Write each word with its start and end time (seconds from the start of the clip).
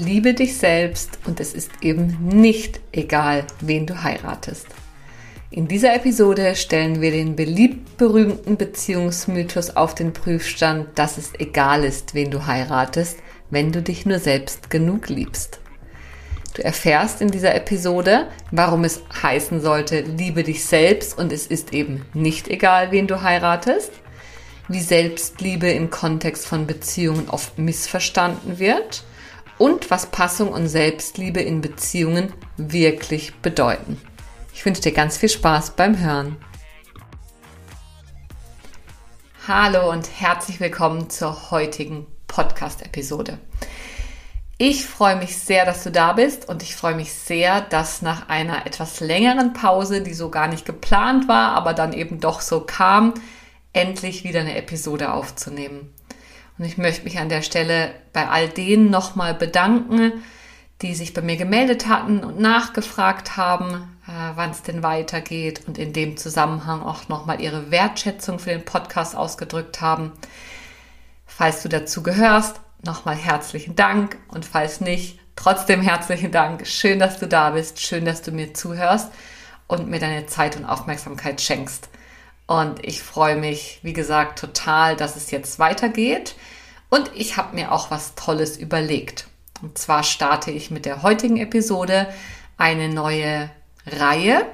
Liebe 0.00 0.32
dich 0.32 0.56
selbst 0.56 1.18
und 1.26 1.40
es 1.40 1.54
ist 1.54 1.72
eben 1.80 2.18
nicht 2.22 2.78
egal, 2.92 3.44
wen 3.60 3.84
du 3.84 4.00
heiratest. 4.04 4.66
In 5.50 5.66
dieser 5.66 5.92
Episode 5.92 6.54
stellen 6.54 7.00
wir 7.00 7.10
den 7.10 7.34
beliebt 7.34 7.96
berühmten 7.96 8.56
Beziehungsmythos 8.56 9.70
auf 9.70 9.96
den 9.96 10.12
Prüfstand, 10.12 10.96
dass 10.96 11.18
es 11.18 11.32
egal 11.40 11.82
ist, 11.82 12.14
wen 12.14 12.30
du 12.30 12.46
heiratest, 12.46 13.18
wenn 13.50 13.72
du 13.72 13.82
dich 13.82 14.06
nur 14.06 14.20
selbst 14.20 14.70
genug 14.70 15.08
liebst. 15.08 15.58
Du 16.54 16.62
erfährst 16.62 17.20
in 17.20 17.32
dieser 17.32 17.56
Episode, 17.56 18.28
warum 18.52 18.84
es 18.84 19.02
heißen 19.20 19.60
sollte, 19.60 20.02
liebe 20.02 20.44
dich 20.44 20.64
selbst 20.64 21.18
und 21.18 21.32
es 21.32 21.48
ist 21.48 21.72
eben 21.72 22.04
nicht 22.14 22.46
egal, 22.46 22.92
wen 22.92 23.08
du 23.08 23.22
heiratest, 23.22 23.90
wie 24.68 24.80
Selbstliebe 24.80 25.68
im 25.68 25.90
Kontext 25.90 26.46
von 26.46 26.68
Beziehungen 26.68 27.28
oft 27.28 27.58
missverstanden 27.58 28.60
wird 28.60 29.02
und 29.58 29.90
was 29.90 30.06
Passung 30.06 30.52
und 30.52 30.68
Selbstliebe 30.68 31.40
in 31.40 31.60
Beziehungen 31.60 32.32
wirklich 32.56 33.34
bedeuten. 33.36 34.00
Ich 34.54 34.64
wünsche 34.64 34.82
dir 34.82 34.92
ganz 34.92 35.16
viel 35.16 35.28
Spaß 35.28 35.72
beim 35.72 35.98
Hören. 35.98 36.36
Hallo 39.46 39.90
und 39.90 40.08
herzlich 40.20 40.60
willkommen 40.60 41.10
zur 41.10 41.50
heutigen 41.50 42.06
Podcast-Episode. 42.26 43.38
Ich 44.58 44.84
freue 44.86 45.16
mich 45.16 45.36
sehr, 45.38 45.64
dass 45.64 45.84
du 45.84 45.90
da 45.90 46.12
bist 46.12 46.48
und 46.48 46.62
ich 46.62 46.74
freue 46.74 46.96
mich 46.96 47.12
sehr, 47.12 47.60
dass 47.60 48.02
nach 48.02 48.28
einer 48.28 48.66
etwas 48.66 49.00
längeren 49.00 49.52
Pause, 49.52 50.02
die 50.02 50.14
so 50.14 50.30
gar 50.30 50.48
nicht 50.48 50.66
geplant 50.66 51.28
war, 51.28 51.52
aber 51.52 51.74
dann 51.74 51.92
eben 51.92 52.20
doch 52.20 52.40
so 52.40 52.60
kam, 52.60 53.14
endlich 53.72 54.24
wieder 54.24 54.40
eine 54.40 54.56
Episode 54.56 55.12
aufzunehmen. 55.12 55.94
Und 56.58 56.64
ich 56.64 56.76
möchte 56.76 57.04
mich 57.04 57.18
an 57.18 57.28
der 57.28 57.42
Stelle 57.42 57.94
bei 58.12 58.28
all 58.28 58.48
denen 58.48 58.90
nochmal 58.90 59.34
bedanken, 59.34 60.24
die 60.82 60.94
sich 60.94 61.14
bei 61.14 61.22
mir 61.22 61.36
gemeldet 61.36 61.88
hatten 61.88 62.20
und 62.22 62.40
nachgefragt 62.40 63.36
haben, 63.36 63.98
äh, 64.06 64.10
wann 64.34 64.50
es 64.50 64.62
denn 64.62 64.82
weitergeht 64.82 65.62
und 65.66 65.78
in 65.78 65.92
dem 65.92 66.16
Zusammenhang 66.16 66.82
auch 66.82 67.08
nochmal 67.08 67.40
ihre 67.40 67.70
Wertschätzung 67.70 68.38
für 68.38 68.50
den 68.50 68.64
Podcast 68.64 69.16
ausgedrückt 69.16 69.80
haben. 69.80 70.12
Falls 71.26 71.62
du 71.62 71.68
dazu 71.68 72.02
gehörst, 72.02 72.60
nochmal 72.84 73.16
herzlichen 73.16 73.76
Dank 73.76 74.16
und 74.28 74.44
falls 74.44 74.80
nicht, 74.80 75.18
trotzdem 75.36 75.82
herzlichen 75.82 76.32
Dank. 76.32 76.66
Schön, 76.66 76.98
dass 76.98 77.18
du 77.18 77.26
da 77.26 77.50
bist, 77.50 77.80
schön, 77.80 78.04
dass 78.04 78.22
du 78.22 78.30
mir 78.30 78.54
zuhörst 78.54 79.12
und 79.66 79.88
mir 79.88 80.00
deine 80.00 80.26
Zeit 80.26 80.56
und 80.56 80.64
Aufmerksamkeit 80.64 81.40
schenkst. 81.40 81.88
Und 82.48 82.82
ich 82.82 83.02
freue 83.02 83.36
mich, 83.36 83.78
wie 83.82 83.92
gesagt, 83.92 84.38
total, 84.38 84.96
dass 84.96 85.16
es 85.16 85.30
jetzt 85.30 85.58
weitergeht. 85.58 86.34
Und 86.88 87.10
ich 87.14 87.36
habe 87.36 87.54
mir 87.54 87.70
auch 87.72 87.90
was 87.90 88.14
Tolles 88.14 88.56
überlegt. 88.56 89.28
Und 89.60 89.76
zwar 89.76 90.02
starte 90.02 90.50
ich 90.50 90.70
mit 90.70 90.86
der 90.86 91.02
heutigen 91.02 91.36
Episode 91.36 92.08
eine 92.56 92.88
neue 92.88 93.50
Reihe. 93.86 94.46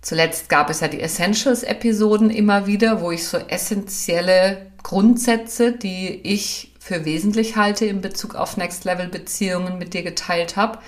Zuletzt 0.00 0.48
gab 0.48 0.70
es 0.70 0.78
ja 0.78 0.86
die 0.86 1.00
Essentials-Episoden 1.00 2.30
immer 2.30 2.68
wieder, 2.68 3.00
wo 3.00 3.10
ich 3.10 3.26
so 3.26 3.36
essentielle 3.36 4.70
Grundsätze, 4.84 5.72
die 5.72 6.20
ich 6.22 6.72
für 6.78 7.04
wesentlich 7.04 7.56
halte 7.56 7.86
in 7.86 8.00
Bezug 8.00 8.36
auf 8.36 8.56
Next-Level-Beziehungen 8.56 9.76
mit 9.76 9.92
dir 9.92 10.04
geteilt 10.04 10.54
habe. 10.54 10.78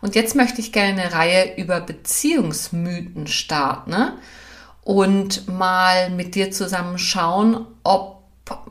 Und 0.00 0.14
jetzt 0.14 0.36
möchte 0.36 0.62
ich 0.62 0.72
gerne 0.72 1.02
eine 1.02 1.12
Reihe 1.12 1.56
über 1.56 1.80
Beziehungsmythen 1.80 3.26
starten. 3.26 3.90
Ne? 3.90 4.16
Und 4.82 5.48
mal 5.48 6.10
mit 6.10 6.34
dir 6.34 6.50
zusammen 6.50 6.98
schauen, 6.98 7.66
ob 7.84 8.22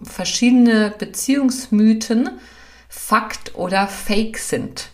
verschiedene 0.03 0.93
Beziehungsmythen 0.97 2.29
Fakt 2.89 3.55
oder 3.55 3.87
Fake 3.87 4.37
sind. 4.37 4.89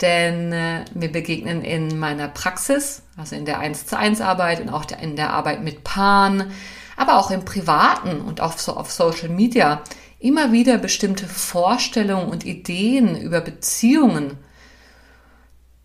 Denn 0.00 0.52
äh, 0.52 0.84
mir 0.94 1.12
begegnen 1.12 1.62
in 1.62 1.98
meiner 1.98 2.26
Praxis, 2.26 3.02
also 3.16 3.36
in 3.36 3.44
der 3.44 3.60
1 3.60 3.86
zu 3.86 3.96
1 3.96 4.20
Arbeit 4.20 4.60
und 4.60 4.70
auch 4.70 4.84
in 5.00 5.14
der 5.14 5.30
Arbeit 5.30 5.62
mit 5.62 5.84
Paaren, 5.84 6.50
aber 6.96 7.18
auch 7.18 7.30
im 7.30 7.44
Privaten 7.44 8.20
und 8.20 8.40
auch 8.40 8.58
so 8.58 8.76
auf 8.76 8.90
Social 8.90 9.28
Media 9.28 9.82
immer 10.18 10.50
wieder 10.50 10.78
bestimmte 10.78 11.26
Vorstellungen 11.26 12.28
und 12.28 12.44
Ideen 12.44 13.20
über 13.20 13.40
Beziehungen, 13.40 14.38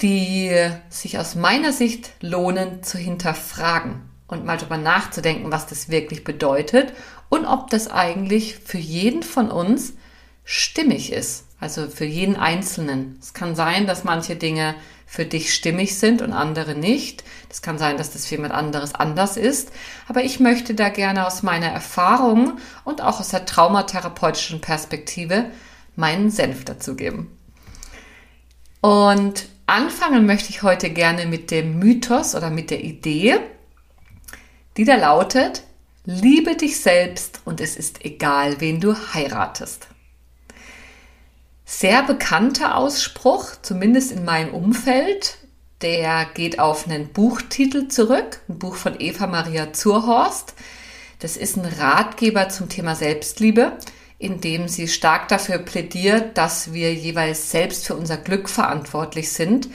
die 0.01 0.51
sich 0.89 1.19
aus 1.19 1.35
meiner 1.35 1.71
Sicht 1.71 2.11
lohnen 2.21 2.81
zu 2.81 2.97
hinterfragen 2.97 4.06
und 4.27 4.45
mal 4.45 4.57
darüber 4.57 4.77
nachzudenken, 4.77 5.51
was 5.51 5.67
das 5.67 5.89
wirklich 5.89 6.23
bedeutet 6.23 6.93
und 7.29 7.45
ob 7.45 7.69
das 7.69 7.89
eigentlich 7.89 8.55
für 8.55 8.77
jeden 8.77 9.23
von 9.23 9.49
uns 9.49 9.93
stimmig 10.43 11.11
ist. 11.11 11.45
Also 11.59 11.87
für 11.87 12.05
jeden 12.05 12.35
Einzelnen. 12.35 13.17
Es 13.19 13.33
kann 13.33 13.55
sein, 13.55 13.87
dass 13.87 14.03
manche 14.03 14.35
Dinge 14.35 14.75
für 15.07 15.25
dich 15.25 15.53
stimmig 15.53 15.97
sind 15.97 16.21
und 16.21 16.33
andere 16.33 16.75
nicht. 16.75 17.23
Es 17.49 17.61
kann 17.61 17.79
sein, 17.79 17.97
dass 17.97 18.11
das 18.11 18.27
für 18.27 18.35
jemand 18.35 18.53
anderes 18.53 18.93
anders 18.93 19.37
ist. 19.37 19.71
Aber 20.07 20.23
ich 20.23 20.39
möchte 20.39 20.75
da 20.75 20.89
gerne 20.89 21.25
aus 21.25 21.41
meiner 21.41 21.67
Erfahrung 21.67 22.59
und 22.83 23.01
auch 23.01 23.19
aus 23.19 23.29
der 23.29 23.45
traumatherapeutischen 23.45 24.61
Perspektive 24.61 25.45
meinen 25.95 26.29
Senf 26.29 26.63
dazugeben. 26.65 27.35
Und 28.81 29.47
anfangen 29.65 30.25
möchte 30.27 30.49
ich 30.49 30.61
heute 30.61 30.91
gerne 30.91 31.25
mit 31.25 31.49
dem 31.49 31.79
Mythos 31.79 32.35
oder 32.35 32.51
mit 32.51 32.69
der 32.69 32.83
Idee, 32.83 33.39
die 34.77 34.85
da 34.85 34.95
lautet, 34.95 35.63
liebe 36.05 36.55
dich 36.55 36.79
selbst 36.79 37.41
und 37.45 37.59
es 37.59 37.75
ist 37.75 38.05
egal, 38.05 38.61
wen 38.61 38.79
du 38.79 38.95
heiratest. 39.13 39.87
Sehr 41.65 42.03
bekannter 42.03 42.77
Ausspruch, 42.77 43.51
zumindest 43.61 44.11
in 44.11 44.23
meinem 44.23 44.53
Umfeld, 44.53 45.37
der 45.81 46.25
geht 46.33 46.59
auf 46.59 46.87
einen 46.87 47.09
Buchtitel 47.09 47.87
zurück, 47.89 48.39
ein 48.47 48.57
Buch 48.57 48.75
von 48.75 48.99
Eva 48.99 49.27
Maria 49.27 49.73
Zurhorst. 49.73 50.53
Das 51.19 51.35
ist 51.35 51.57
ein 51.57 51.65
Ratgeber 51.65 52.49
zum 52.49 52.69
Thema 52.69 52.95
Selbstliebe, 52.95 53.73
in 54.17 54.39
dem 54.39 54.67
sie 54.67 54.87
stark 54.87 55.27
dafür 55.27 55.57
plädiert, 55.57 56.37
dass 56.37 56.71
wir 56.73 56.93
jeweils 56.93 57.51
selbst 57.51 57.85
für 57.85 57.95
unser 57.95 58.17
Glück 58.17 58.49
verantwortlich 58.49 59.31
sind 59.31 59.67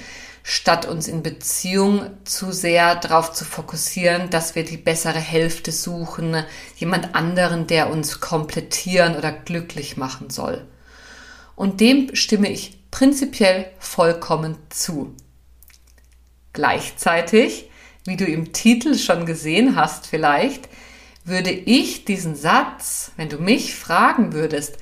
statt 0.43 0.87
uns 0.87 1.09
in 1.09 1.23
Beziehung 1.23 2.11
zu 2.25 2.53
sehr 2.53 2.97
darauf 2.97 3.33
zu 3.33 3.45
fokussieren, 3.45 4.31
dass 4.31 4.55
wir 4.55 4.65
die 4.65 4.77
bessere 4.77 5.21
Hälfte 5.21 5.71
suchen, 5.71 6.45
jemand 6.77 7.15
anderen, 7.15 7.67
der 7.67 7.91
uns 7.91 8.21
komplettieren 8.21 9.17
oder 9.17 9.31
glücklich 9.33 9.97
machen 9.97 10.31
soll. 10.31 10.67
Und 11.55 11.81
dem 11.81 12.15
stimme 12.15 12.51
ich 12.51 12.79
prinzipiell 12.91 13.71
vollkommen 13.79 14.57
zu. 14.69 15.15
Gleichzeitig, 16.53 17.71
wie 18.05 18.17
du 18.17 18.25
im 18.25 18.53
Titel 18.53 18.97
schon 18.97 19.27
gesehen 19.27 19.77
hast 19.77 20.07
vielleicht, 20.07 20.69
würde 21.25 21.51
ich 21.51 22.05
diesen 22.05 22.35
Satz, 22.35 23.13
wenn 23.17 23.29
du 23.29 23.39
mich 23.39 23.75
fragen 23.75 24.33
würdest, 24.33 24.79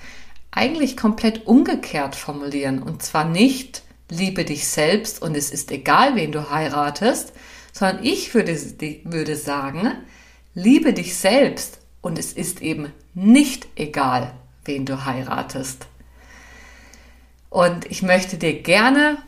eigentlich 0.51 0.97
komplett 0.97 1.47
umgekehrt 1.47 2.17
formulieren. 2.17 2.83
Und 2.83 3.03
zwar 3.03 3.25
nicht, 3.25 3.83
liebe 4.11 4.45
dich 4.45 4.67
selbst 4.67 5.23
und 5.23 5.37
es 5.37 5.51
ist 5.51 5.71
egal, 5.71 6.17
wen 6.17 6.33
du 6.33 6.51
heiratest, 6.51 7.33
sondern 7.73 8.05
ich 8.05 8.35
würde, 8.35 8.59
würde 9.05 9.37
sagen, 9.37 9.93
liebe 10.55 10.93
dich 10.93 11.17
selbst 11.17 11.79
und 12.01 12.19
es 12.19 12.33
ist 12.33 12.61
eben 12.61 12.93
nicht 13.15 13.69
egal, 13.77 14.35
wen 14.65 14.85
du 14.85 15.05
heiratest. 15.05 15.87
Und 17.49 17.87
ich 17.87 18.03
möchte 18.03 18.37
dir 18.37 18.63
gerne 18.63 19.19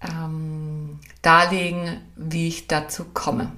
ähm, 0.00 0.98
darlegen, 1.22 2.00
wie 2.16 2.48
ich 2.48 2.66
dazu 2.66 3.04
komme. 3.14 3.52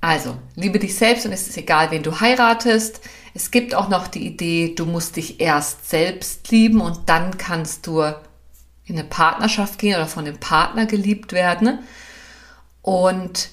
Also, 0.00 0.36
liebe 0.54 0.78
dich 0.78 0.94
selbst 0.96 1.24
und 1.24 1.32
es 1.32 1.48
ist 1.48 1.56
egal, 1.56 1.90
wen 1.90 2.02
du 2.02 2.20
heiratest. 2.20 3.00
Es 3.32 3.50
gibt 3.50 3.74
auch 3.74 3.88
noch 3.88 4.06
die 4.06 4.26
Idee, 4.26 4.74
du 4.74 4.84
musst 4.84 5.16
dich 5.16 5.40
erst 5.40 5.88
selbst 5.88 6.50
lieben 6.50 6.82
und 6.82 7.08
dann 7.08 7.38
kannst 7.38 7.86
du 7.86 8.04
in 8.86 8.98
eine 8.98 9.08
Partnerschaft 9.08 9.78
gehen 9.78 9.96
oder 9.96 10.06
von 10.06 10.24
dem 10.24 10.38
Partner 10.38 10.86
geliebt 10.86 11.32
werden. 11.32 11.80
Und 12.82 13.48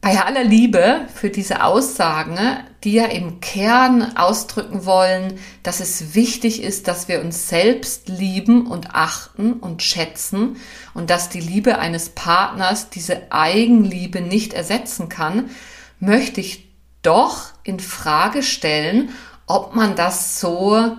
bei 0.00 0.18
aller 0.20 0.44
Liebe 0.44 1.06
für 1.14 1.30
diese 1.30 1.62
Aussagen 1.62 2.38
die 2.84 2.92
ja 2.92 3.04
im 3.06 3.40
Kern 3.40 4.16
ausdrücken 4.16 4.86
wollen, 4.86 5.38
dass 5.62 5.80
es 5.80 6.14
wichtig 6.14 6.62
ist, 6.62 6.88
dass 6.88 7.08
wir 7.08 7.20
uns 7.20 7.48
selbst 7.48 8.08
lieben 8.08 8.66
und 8.66 8.94
achten 8.94 9.54
und 9.54 9.82
schätzen 9.82 10.56
und 10.94 11.10
dass 11.10 11.28
die 11.28 11.40
Liebe 11.40 11.78
eines 11.78 12.10
Partners 12.10 12.88
diese 12.88 13.30
Eigenliebe 13.30 14.22
nicht 14.22 14.54
ersetzen 14.54 15.08
kann, 15.08 15.50
möchte 15.98 16.40
ich 16.40 16.70
doch 17.02 17.48
in 17.64 17.80
Frage 17.80 18.42
stellen, 18.42 19.10
ob 19.46 19.74
man 19.74 19.94
das 19.94 20.40
so 20.40 20.96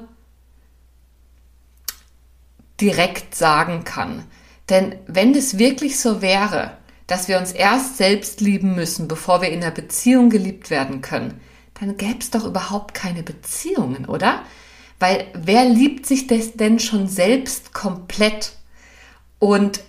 direkt 2.81 3.35
sagen 3.35 3.83
kann. 3.83 4.25
Denn 4.69 4.95
wenn 5.07 5.35
es 5.35 5.57
wirklich 5.57 5.99
so 5.99 6.21
wäre, 6.21 6.77
dass 7.07 7.27
wir 7.27 7.37
uns 7.37 7.51
erst 7.51 7.97
selbst 7.97 8.41
lieben 8.41 8.75
müssen, 8.75 9.07
bevor 9.07 9.41
wir 9.41 9.49
in 9.49 9.61
einer 9.61 9.71
Beziehung 9.71 10.29
geliebt 10.29 10.69
werden 10.69 11.01
können, 11.01 11.39
dann 11.79 11.97
gäbe 11.97 12.19
es 12.19 12.31
doch 12.31 12.45
überhaupt 12.45 12.93
keine 12.93 13.23
Beziehungen, 13.23 14.05
oder? 14.05 14.43
Weil 14.99 15.25
wer 15.33 15.65
liebt 15.65 16.05
sich 16.05 16.27
das 16.27 16.53
denn 16.53 16.79
schon 16.79 17.07
selbst 17.07 17.73
komplett? 17.73 18.53
Und 19.39 19.81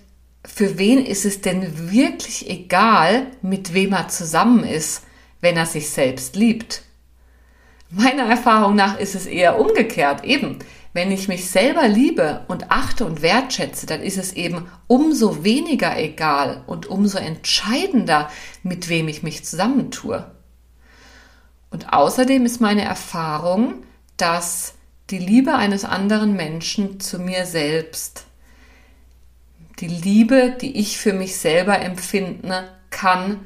für 0.44 0.78
wen 0.78 1.04
ist 1.04 1.24
es 1.24 1.42
denn 1.42 1.92
wirklich 1.92 2.48
egal, 2.48 3.26
mit 3.42 3.74
wem 3.74 3.92
er 3.92 4.08
zusammen 4.08 4.64
ist, 4.64 5.04
wenn 5.40 5.56
er 5.56 5.66
sich 5.66 5.90
selbst 5.90 6.34
liebt? 6.34 6.82
Meiner 7.90 8.24
Erfahrung 8.24 8.74
nach 8.74 8.98
ist 8.98 9.14
es 9.14 9.26
eher 9.26 9.60
umgekehrt. 9.60 10.24
Eben, 10.24 10.58
wenn 10.92 11.10
ich 11.10 11.28
mich 11.28 11.50
selber 11.50 11.88
liebe 11.88 12.44
und 12.48 12.70
achte 12.70 13.04
und 13.04 13.22
wertschätze, 13.22 13.86
dann 13.86 14.02
ist 14.02 14.18
es 14.18 14.34
eben 14.34 14.68
umso 14.86 15.42
weniger 15.42 15.98
egal 15.98 16.64
und 16.66 16.86
umso 16.86 17.18
entscheidender, 17.18 18.30
mit 18.62 18.88
wem 18.88 19.08
ich 19.08 19.22
mich 19.22 19.44
zusammentue. 19.44 20.30
Und 21.70 21.92
außerdem 21.92 22.44
ist 22.44 22.60
meine 22.60 22.84
Erfahrung, 22.84 23.84
dass 24.18 24.74
die 25.08 25.18
Liebe 25.18 25.54
eines 25.54 25.84
anderen 25.84 26.34
Menschen 26.34 27.00
zu 27.00 27.18
mir 27.18 27.46
selbst, 27.46 28.26
die 29.80 29.88
Liebe, 29.88 30.56
die 30.60 30.76
ich 30.76 30.98
für 30.98 31.14
mich 31.14 31.36
selber 31.36 31.80
empfinde, 31.80 32.68
kann 32.90 33.40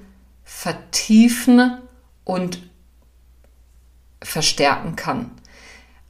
vertiefen 0.45 1.79
und 2.25 2.59
verstärken 4.23 4.97
kann. 4.97 5.31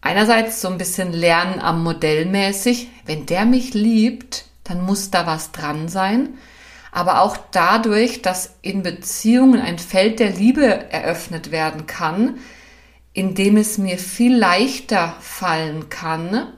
Einerseits 0.06 0.61
so 0.61 0.69
ein 0.69 0.79
bisschen 0.79 1.12
lernen 1.12 1.61
am 1.61 1.82
Modell 1.82 2.26
mäßig, 2.26 2.88
wenn 3.05 3.26
der 3.26 3.44
mich 3.44 3.75
liebt, 3.75 4.44
dann 4.64 4.85
muss 4.85 5.11
da 5.11 5.26
was 5.26 5.53
dran 5.53 5.88
sein 5.88 6.38
aber 6.97 7.20
auch 7.20 7.37
dadurch, 7.50 8.23
dass 8.23 8.55
in 8.62 8.82
Beziehungen 8.82 9.61
ein 9.61 9.79
Feld 9.79 10.19
der 10.19 10.31
Liebe 10.31 10.91
eröffnet 10.91 11.50
werden 11.50 11.87
kann, 11.87 12.38
in 13.12 13.35
dem 13.35 13.58
es 13.58 13.76
mir 13.76 13.99
viel 13.99 14.35
leichter 14.35 15.14
fallen 15.20 15.91
kann, 15.91 16.55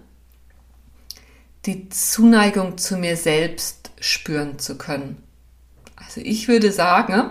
die 1.66 1.88
Zuneigung 1.88 2.78
zu 2.78 2.98
mir 2.98 3.16
selbst 3.16 3.90
spüren 3.98 4.60
zu 4.60 4.78
können. 4.78 5.20
Also 5.96 6.20
ich 6.22 6.46
würde 6.46 6.70
sagen, 6.70 7.30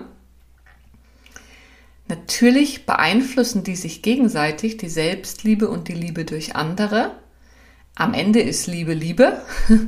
natürlich 2.07 2.85
beeinflussen 2.85 3.63
die 3.63 3.75
sich 3.75 4.01
gegenseitig, 4.01 4.77
die 4.77 4.89
Selbstliebe 4.89 5.69
und 5.69 5.87
die 5.87 5.93
Liebe 5.93 6.25
durch 6.25 6.55
andere. 6.55 7.11
Am 7.95 8.13
Ende 8.13 8.41
ist 8.41 8.67
Liebe 8.67 8.93
Liebe. 8.93 9.41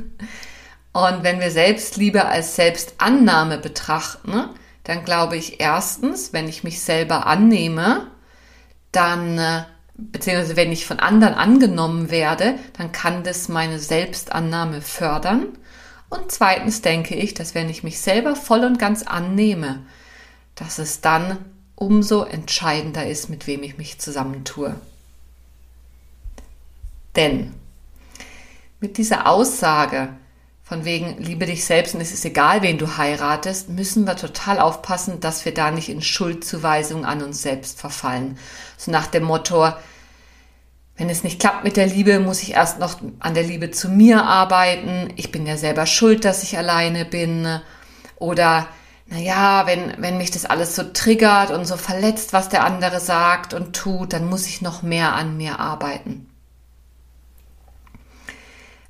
Und 0.92 1.22
wenn 1.22 1.38
wir 1.38 1.52
Selbstliebe 1.52 2.24
als 2.24 2.56
Selbstannahme 2.56 3.58
betrachten, 3.58 4.48
dann 4.82 5.04
glaube 5.04 5.36
ich 5.36 5.60
erstens, 5.60 6.32
wenn 6.32 6.48
ich 6.48 6.64
mich 6.64 6.80
selber 6.80 7.26
annehme, 7.26 8.08
dann, 8.90 9.38
äh, 9.38 9.62
beziehungsweise 9.94 10.56
wenn 10.56 10.72
ich 10.72 10.86
von 10.86 10.98
anderen 10.98 11.34
angenommen 11.34 12.10
werde, 12.10 12.56
dann 12.76 12.90
kann 12.90 13.22
das 13.22 13.48
meine 13.48 13.78
Selbstannahme 13.78 14.82
fördern. 14.82 15.46
Und 16.08 16.32
zweitens 16.32 16.82
denke 16.82 17.14
ich, 17.14 17.34
dass 17.34 17.54
wenn 17.54 17.70
ich 17.70 17.84
mich 17.84 18.00
selber 18.00 18.34
voll 18.34 18.64
und 18.64 18.80
ganz 18.80 19.04
annehme, 19.04 19.86
dass 20.56 20.78
es 20.78 21.00
dann 21.00 21.38
umso 21.80 22.24
entscheidender 22.24 23.06
ist, 23.06 23.30
mit 23.30 23.46
wem 23.46 23.62
ich 23.62 23.78
mich 23.78 23.98
zusammentue. 23.98 24.76
Denn 27.16 27.54
mit 28.80 28.98
dieser 28.98 29.26
Aussage, 29.26 30.10
von 30.62 30.84
wegen 30.84 31.16
liebe 31.18 31.46
dich 31.46 31.64
selbst 31.64 31.94
und 31.94 32.02
es 32.02 32.12
ist 32.12 32.24
egal, 32.24 32.62
wen 32.62 32.78
du 32.78 32.96
heiratest, 32.98 33.70
müssen 33.70 34.06
wir 34.06 34.14
total 34.14 34.60
aufpassen, 34.60 35.20
dass 35.20 35.44
wir 35.44 35.54
da 35.54 35.70
nicht 35.70 35.88
in 35.88 36.02
Schuldzuweisung 36.02 37.04
an 37.04 37.22
uns 37.22 37.42
selbst 37.42 37.80
verfallen. 37.80 38.38
So 38.76 38.90
nach 38.92 39.06
dem 39.06 39.24
Motto, 39.24 39.72
wenn 40.96 41.08
es 41.08 41.24
nicht 41.24 41.40
klappt 41.40 41.64
mit 41.64 41.78
der 41.78 41.86
Liebe, 41.86 42.20
muss 42.20 42.42
ich 42.42 42.52
erst 42.52 42.78
noch 42.78 43.00
an 43.20 43.32
der 43.34 43.42
Liebe 43.42 43.70
zu 43.70 43.88
mir 43.88 44.22
arbeiten. 44.24 45.08
Ich 45.16 45.32
bin 45.32 45.46
ja 45.46 45.56
selber 45.56 45.86
schuld, 45.86 46.26
dass 46.26 46.42
ich 46.42 46.58
alleine 46.58 47.06
bin. 47.06 47.60
Oder, 48.16 48.68
naja, 49.10 49.66
wenn, 49.66 49.94
wenn 49.98 50.16
mich 50.16 50.30
das 50.30 50.46
alles 50.46 50.74
so 50.74 50.84
triggert 50.84 51.50
und 51.50 51.66
so 51.66 51.76
verletzt, 51.76 52.32
was 52.32 52.48
der 52.48 52.64
andere 52.64 53.00
sagt 53.00 53.52
und 53.52 53.76
tut, 53.76 54.12
dann 54.12 54.28
muss 54.28 54.46
ich 54.46 54.62
noch 54.62 54.82
mehr 54.82 55.14
an 55.14 55.36
mir 55.36 55.60
arbeiten 55.60 56.30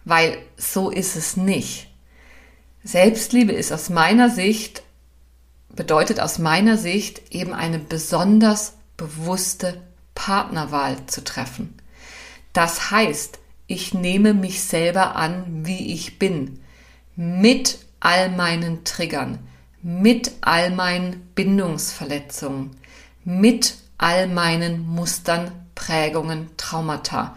weil 0.04 0.38
so 0.56 0.90
ist 0.90 1.16
es 1.16 1.36
nicht. 1.36 1.88
Selbstliebe 2.82 3.52
ist 3.52 3.72
aus 3.72 3.90
meiner 3.90 4.30
Sicht, 4.30 4.82
bedeutet 5.68 6.20
aus 6.20 6.38
meiner 6.38 6.76
Sicht 6.76 7.32
eben 7.32 7.52
eine 7.52 7.78
besonders 7.78 8.74
bewusste 8.96 9.80
Partnerwahl 10.14 10.96
zu 11.06 11.22
treffen. 11.22 11.74
Das 12.52 12.90
heißt, 12.90 13.38
ich 13.66 13.94
nehme 13.94 14.34
mich 14.34 14.62
selber 14.62 15.14
an, 15.14 15.64
wie 15.64 15.92
ich 15.94 16.18
bin, 16.18 16.60
mit 17.14 17.78
all 18.00 18.30
meinen 18.30 18.82
Triggern, 18.84 19.38
mit 19.82 20.32
all 20.40 20.70
meinen 20.70 21.30
Bindungsverletzungen, 21.34 22.70
mit 23.24 23.76
all 23.98 24.26
meinen 24.26 24.86
Mustern, 24.86 25.52
Prägungen, 25.74 26.50
Traumata 26.56 27.34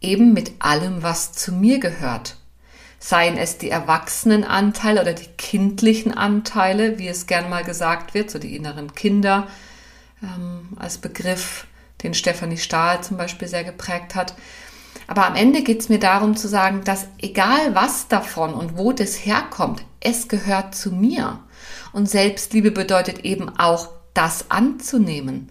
eben 0.00 0.32
mit 0.32 0.52
allem, 0.60 1.02
was 1.02 1.32
zu 1.32 1.52
mir 1.52 1.78
gehört. 1.78 2.36
Seien 2.98 3.36
es 3.36 3.58
die 3.58 3.70
Erwachsenenanteile 3.70 5.00
oder 5.00 5.12
die 5.12 5.28
kindlichen 5.36 6.16
Anteile, 6.16 6.98
wie 6.98 7.08
es 7.08 7.26
gern 7.26 7.50
mal 7.50 7.64
gesagt 7.64 8.14
wird, 8.14 8.30
so 8.30 8.38
die 8.38 8.56
inneren 8.56 8.94
Kinder 8.94 9.46
ähm, 10.22 10.68
als 10.76 10.98
Begriff, 10.98 11.66
den 12.02 12.14
Stefanie 12.14 12.58
Stahl 12.58 13.02
zum 13.02 13.16
Beispiel 13.16 13.48
sehr 13.48 13.64
geprägt 13.64 14.14
hat. 14.14 14.34
Aber 15.06 15.26
am 15.26 15.36
Ende 15.36 15.62
geht 15.62 15.80
es 15.80 15.88
mir 15.88 16.00
darum 16.00 16.36
zu 16.36 16.48
sagen, 16.48 16.82
dass 16.84 17.06
egal 17.18 17.74
was 17.74 18.08
davon 18.08 18.54
und 18.54 18.76
wo 18.76 18.92
das 18.92 19.14
herkommt, 19.14 19.84
es 20.00 20.28
gehört 20.28 20.74
zu 20.74 20.90
mir. 20.90 21.40
Und 21.96 22.10
Selbstliebe 22.10 22.72
bedeutet 22.72 23.24
eben 23.24 23.48
auch, 23.58 23.88
das 24.12 24.50
anzunehmen. 24.50 25.48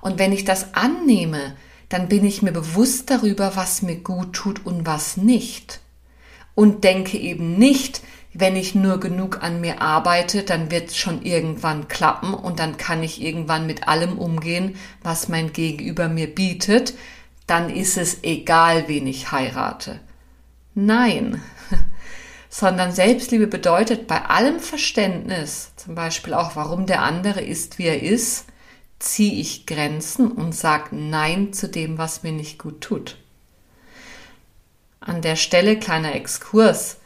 Und 0.00 0.20
wenn 0.20 0.30
ich 0.30 0.44
das 0.44 0.74
annehme, 0.74 1.56
dann 1.88 2.08
bin 2.08 2.24
ich 2.24 2.40
mir 2.40 2.52
bewusst 2.52 3.10
darüber, 3.10 3.56
was 3.56 3.82
mir 3.82 3.96
gut 3.96 4.32
tut 4.32 4.64
und 4.64 4.86
was 4.86 5.16
nicht. 5.16 5.80
Und 6.54 6.84
denke 6.84 7.18
eben 7.18 7.58
nicht, 7.58 8.00
wenn 8.32 8.54
ich 8.54 8.76
nur 8.76 9.00
genug 9.00 9.42
an 9.42 9.60
mir 9.60 9.82
arbeite, 9.82 10.44
dann 10.44 10.70
wird 10.70 10.90
es 10.90 10.96
schon 10.96 11.22
irgendwann 11.22 11.88
klappen 11.88 12.32
und 12.32 12.60
dann 12.60 12.76
kann 12.76 13.02
ich 13.02 13.20
irgendwann 13.20 13.66
mit 13.66 13.88
allem 13.88 14.18
umgehen, 14.18 14.76
was 15.02 15.28
mein 15.28 15.52
Gegenüber 15.52 16.08
mir 16.08 16.32
bietet, 16.32 16.94
dann 17.48 17.68
ist 17.68 17.98
es 17.98 18.22
egal, 18.22 18.84
wen 18.86 19.08
ich 19.08 19.32
heirate. 19.32 19.98
Nein, 20.74 21.42
sondern 22.54 22.92
Selbstliebe 22.92 23.46
bedeutet 23.46 24.06
bei 24.06 24.26
allem 24.26 24.60
Verständnis, 24.60 25.72
zum 25.76 25.94
Beispiel 25.94 26.34
auch, 26.34 26.54
warum 26.54 26.84
der 26.84 27.00
andere 27.00 27.40
ist, 27.40 27.78
wie 27.78 27.86
er 27.86 28.02
ist, 28.02 28.44
ziehe 28.98 29.40
ich 29.40 29.64
Grenzen 29.64 30.30
und 30.30 30.54
sage 30.54 30.94
Nein 30.94 31.54
zu 31.54 31.66
dem, 31.66 31.96
was 31.96 32.22
mir 32.22 32.32
nicht 32.32 32.58
gut 32.58 32.82
tut. 32.82 33.16
An 35.00 35.22
der 35.22 35.36
Stelle 35.36 35.78
kleiner 35.78 36.14
Exkurs 36.14 36.98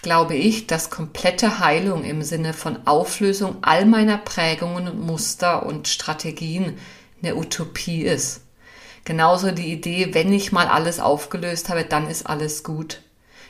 glaube 0.00 0.36
ich, 0.36 0.68
dass 0.68 0.90
komplette 0.90 1.58
Heilung 1.58 2.04
im 2.04 2.22
Sinne 2.22 2.52
von 2.52 2.86
Auflösung 2.86 3.56
all 3.62 3.86
meiner 3.86 4.18
Prägungen 4.18 4.86
und 4.86 5.04
Muster 5.04 5.66
und 5.66 5.88
Strategien 5.88 6.78
eine 7.20 7.34
Utopie 7.34 8.02
ist. 8.02 8.42
Genauso 9.04 9.50
die 9.50 9.72
Idee, 9.72 10.14
wenn 10.14 10.32
ich 10.32 10.52
mal 10.52 10.68
alles 10.68 11.00
aufgelöst 11.00 11.68
habe, 11.68 11.82
dann 11.82 12.08
ist 12.08 12.28
alles 12.28 12.62
gut. 12.62 13.00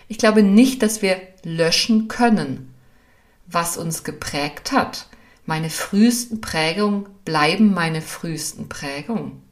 Ich 0.09 0.17
glaube 0.17 0.43
nicht, 0.43 0.83
dass 0.83 1.03
wir 1.03 1.21
löschen 1.45 2.09
können, 2.09 2.75
was 3.47 3.77
uns 3.77 4.05
geprägt 4.05 4.73
hat. 4.73 5.07
Meine 5.47 5.71
frühesten 5.71 6.41
Prägungen 6.41 7.07
bleiben 7.25 7.75
meine 7.75 8.01
frühesten 8.03 8.69
Prägungen. 8.69 9.43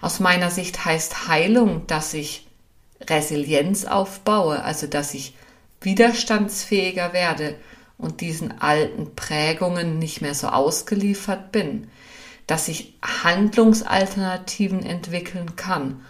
Aus 0.00 0.20
meiner 0.20 0.50
Sicht 0.50 0.84
heißt 0.84 1.28
Heilung, 1.28 1.86
dass 1.86 2.14
ich 2.14 2.46
Resilienz 3.00 3.84
aufbaue, 3.84 4.62
also 4.62 4.86
dass 4.86 5.14
ich 5.14 5.36
widerstandsfähiger 5.80 7.12
werde 7.12 7.56
und 7.98 8.20
diesen 8.20 8.60
alten 8.60 9.14
Prägungen 9.14 9.98
nicht 9.98 10.20
mehr 10.20 10.34
so 10.34 10.48
ausgeliefert 10.48 11.52
bin. 11.52 11.88
dass 12.46 12.68
ich 12.68 12.94
Handlungsalternativen 13.02 14.82
entwickeln 14.82 15.56
kann 15.56 16.02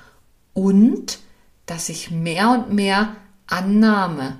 und 0.52 1.20
dass 1.66 1.88
ich 1.88 2.10
mehr 2.10 2.50
und 2.50 2.72
mehr 2.72 3.16
Annahme, 3.46 4.38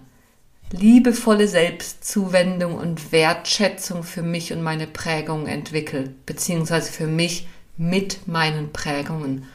liebevolle 0.75 1.49
Selbstzuwendung 1.49 2.75
und 2.75 3.12
Wertschätzung 3.12 4.02
für 4.02 4.23
mich 4.23 4.52
und 4.52 4.62
meine 4.62 4.87
Prägungen 4.87 5.47
entwickle, 5.47 6.12
beziehungsweise 6.26 6.90
für 6.90 7.07
mich 7.07 7.47
mit 7.76 8.26
meinen 8.26 8.73
Prägungen. 8.73 9.47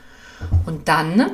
Und 0.66 0.88
dann 0.88 1.32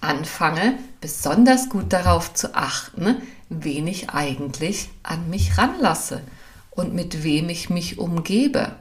anfange, 0.00 0.78
besonders 1.00 1.68
gut 1.68 1.92
darauf 1.92 2.32
zu 2.34 2.54
achten, 2.54 3.16
wen 3.48 3.86
ich 3.86 4.10
eigentlich 4.10 4.88
an 5.02 5.28
mich 5.28 5.58
ranlasse 5.58 6.22
und 6.70 6.94
mit 6.94 7.24
wem 7.24 7.48
ich 7.48 7.70
mich 7.70 7.98
umgebe. 7.98 8.76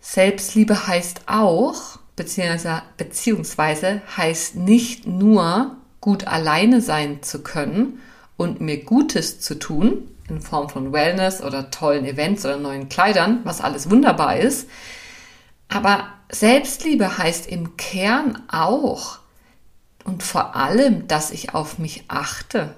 Selbstliebe 0.00 0.86
heißt 0.86 1.22
auch, 1.26 1.98
beziehungsweise, 2.16 2.82
beziehungsweise 2.96 4.02
heißt 4.16 4.56
nicht 4.56 5.06
nur 5.06 5.76
gut 6.06 6.28
alleine 6.28 6.80
sein 6.80 7.20
zu 7.24 7.42
können 7.42 8.00
und 8.36 8.60
mir 8.60 8.84
Gutes 8.84 9.40
zu 9.40 9.58
tun, 9.58 10.08
in 10.28 10.40
Form 10.40 10.68
von 10.68 10.92
Wellness 10.92 11.42
oder 11.42 11.72
tollen 11.72 12.04
Events 12.04 12.44
oder 12.44 12.58
neuen 12.58 12.88
Kleidern, 12.88 13.40
was 13.42 13.60
alles 13.60 13.90
wunderbar 13.90 14.36
ist. 14.36 14.68
Aber 15.68 16.06
Selbstliebe 16.28 17.18
heißt 17.18 17.48
im 17.48 17.76
Kern 17.76 18.40
auch 18.46 19.18
und 20.04 20.22
vor 20.22 20.54
allem, 20.54 21.08
dass 21.08 21.32
ich 21.32 21.54
auf 21.54 21.80
mich 21.80 22.04
achte, 22.06 22.76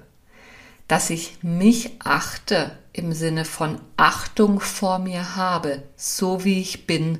dass 0.87 1.11
ich 1.11 1.43
mich 1.43 1.97
achte 2.03 2.71
im 2.93 3.13
Sinne 3.13 3.45
von 3.45 3.79
Achtung 3.95 4.59
vor 4.59 4.97
mir 4.97 5.35
habe, 5.35 5.83
so 5.95 6.43
wie 6.45 6.59
ich 6.59 6.87
bin, 6.87 7.19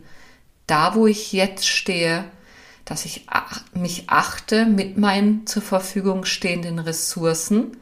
da 0.65 0.95
wo 0.95 1.05
ich 1.05 1.33
jetzt 1.33 1.67
stehe, 1.67 2.25
dass 2.89 3.05
ich 3.05 3.27
mich 3.73 4.09
achte 4.09 4.65
mit 4.65 4.97
meinen 4.97 5.45
zur 5.45 5.61
Verfügung 5.61 6.25
stehenden 6.25 6.79
Ressourcen, 6.79 7.77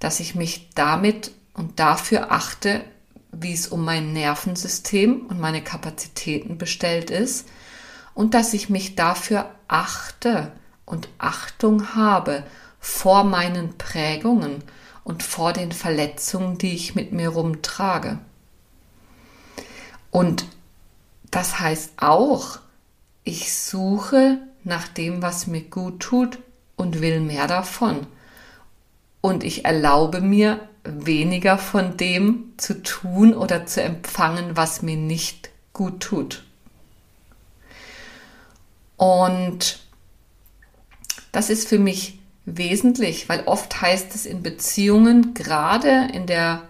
dass 0.00 0.18
ich 0.18 0.34
mich 0.34 0.70
damit 0.74 1.30
und 1.52 1.78
dafür 1.78 2.32
achte, 2.32 2.84
wie 3.30 3.52
es 3.52 3.68
um 3.68 3.84
mein 3.84 4.12
Nervensystem 4.12 5.26
und 5.26 5.38
meine 5.38 5.62
Kapazitäten 5.62 6.58
bestellt 6.58 7.12
ist 7.12 7.46
und 8.12 8.34
dass 8.34 8.54
ich 8.54 8.68
mich 8.68 8.96
dafür 8.96 9.54
achte 9.68 10.50
und 10.84 11.08
Achtung 11.18 11.94
habe 11.94 12.42
vor 12.80 13.22
meinen 13.22 13.78
Prägungen 13.78 14.64
und 15.04 15.22
vor 15.22 15.52
den 15.52 15.70
Verletzungen, 15.70 16.58
die 16.58 16.74
ich 16.74 16.96
mit 16.96 17.12
mir 17.12 17.28
rumtrage. 17.28 18.18
Und 20.10 20.44
das 21.30 21.60
heißt 21.60 21.92
auch, 21.98 22.58
ich 23.24 23.52
suche 23.54 24.38
nach 24.62 24.88
dem, 24.88 25.22
was 25.22 25.46
mir 25.46 25.62
gut 25.62 26.00
tut 26.00 26.38
und 26.76 27.00
will 27.00 27.20
mehr 27.20 27.46
davon. 27.46 28.06
Und 29.20 29.42
ich 29.44 29.64
erlaube 29.64 30.20
mir, 30.20 30.60
weniger 30.84 31.56
von 31.56 31.96
dem 31.96 32.52
zu 32.58 32.82
tun 32.82 33.34
oder 33.34 33.66
zu 33.66 33.82
empfangen, 33.82 34.56
was 34.56 34.82
mir 34.82 34.96
nicht 34.96 35.50
gut 35.72 36.00
tut. 36.00 36.44
Und 38.96 39.80
das 41.32 41.50
ist 41.50 41.68
für 41.68 41.78
mich 41.78 42.18
wesentlich, 42.44 43.28
weil 43.28 43.44
oft 43.46 43.80
heißt 43.80 44.14
es 44.14 44.26
in 44.26 44.42
Beziehungen, 44.42 45.34
gerade 45.34 46.08
in 46.12 46.26
der, 46.26 46.62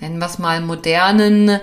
nennen 0.00 0.18
wir 0.18 0.26
es 0.26 0.38
mal, 0.38 0.60
modernen 0.60 1.60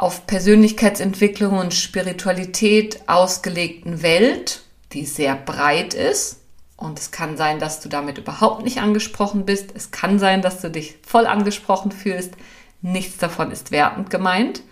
auf 0.00 0.26
Persönlichkeitsentwicklung 0.26 1.58
und 1.58 1.74
Spiritualität 1.74 3.02
ausgelegten 3.06 4.02
Welt, 4.02 4.62
die 4.92 5.04
sehr 5.04 5.36
breit 5.36 5.92
ist. 5.92 6.38
Und 6.78 6.98
es 6.98 7.10
kann 7.10 7.36
sein, 7.36 7.58
dass 7.58 7.80
du 7.80 7.90
damit 7.90 8.16
überhaupt 8.16 8.64
nicht 8.64 8.80
angesprochen 8.80 9.44
bist. 9.44 9.74
Es 9.74 9.90
kann 9.90 10.18
sein, 10.18 10.40
dass 10.40 10.62
du 10.62 10.70
dich 10.70 10.96
voll 11.06 11.26
angesprochen 11.26 11.92
fühlst. 11.92 12.32
Nichts 12.80 13.18
davon 13.18 13.50
ist 13.50 13.72
wertend 13.72 14.08
gemeint. 14.08 14.62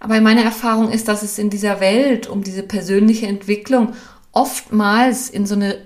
Aber 0.00 0.20
meine 0.20 0.44
Erfahrung 0.44 0.90
ist, 0.90 1.08
dass 1.08 1.22
es 1.22 1.38
in 1.38 1.48
dieser 1.48 1.80
Welt 1.80 2.26
um 2.26 2.44
diese 2.44 2.62
persönliche 2.62 3.28
Entwicklung 3.28 3.94
oftmals 4.32 5.30
in 5.30 5.46
so 5.46 5.54
eine 5.54 5.78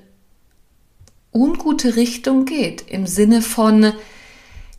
ungute 1.32 1.94
Richtung 1.94 2.46
geht. 2.46 2.82
Im 2.90 3.06
Sinne 3.06 3.42
von, 3.42 3.92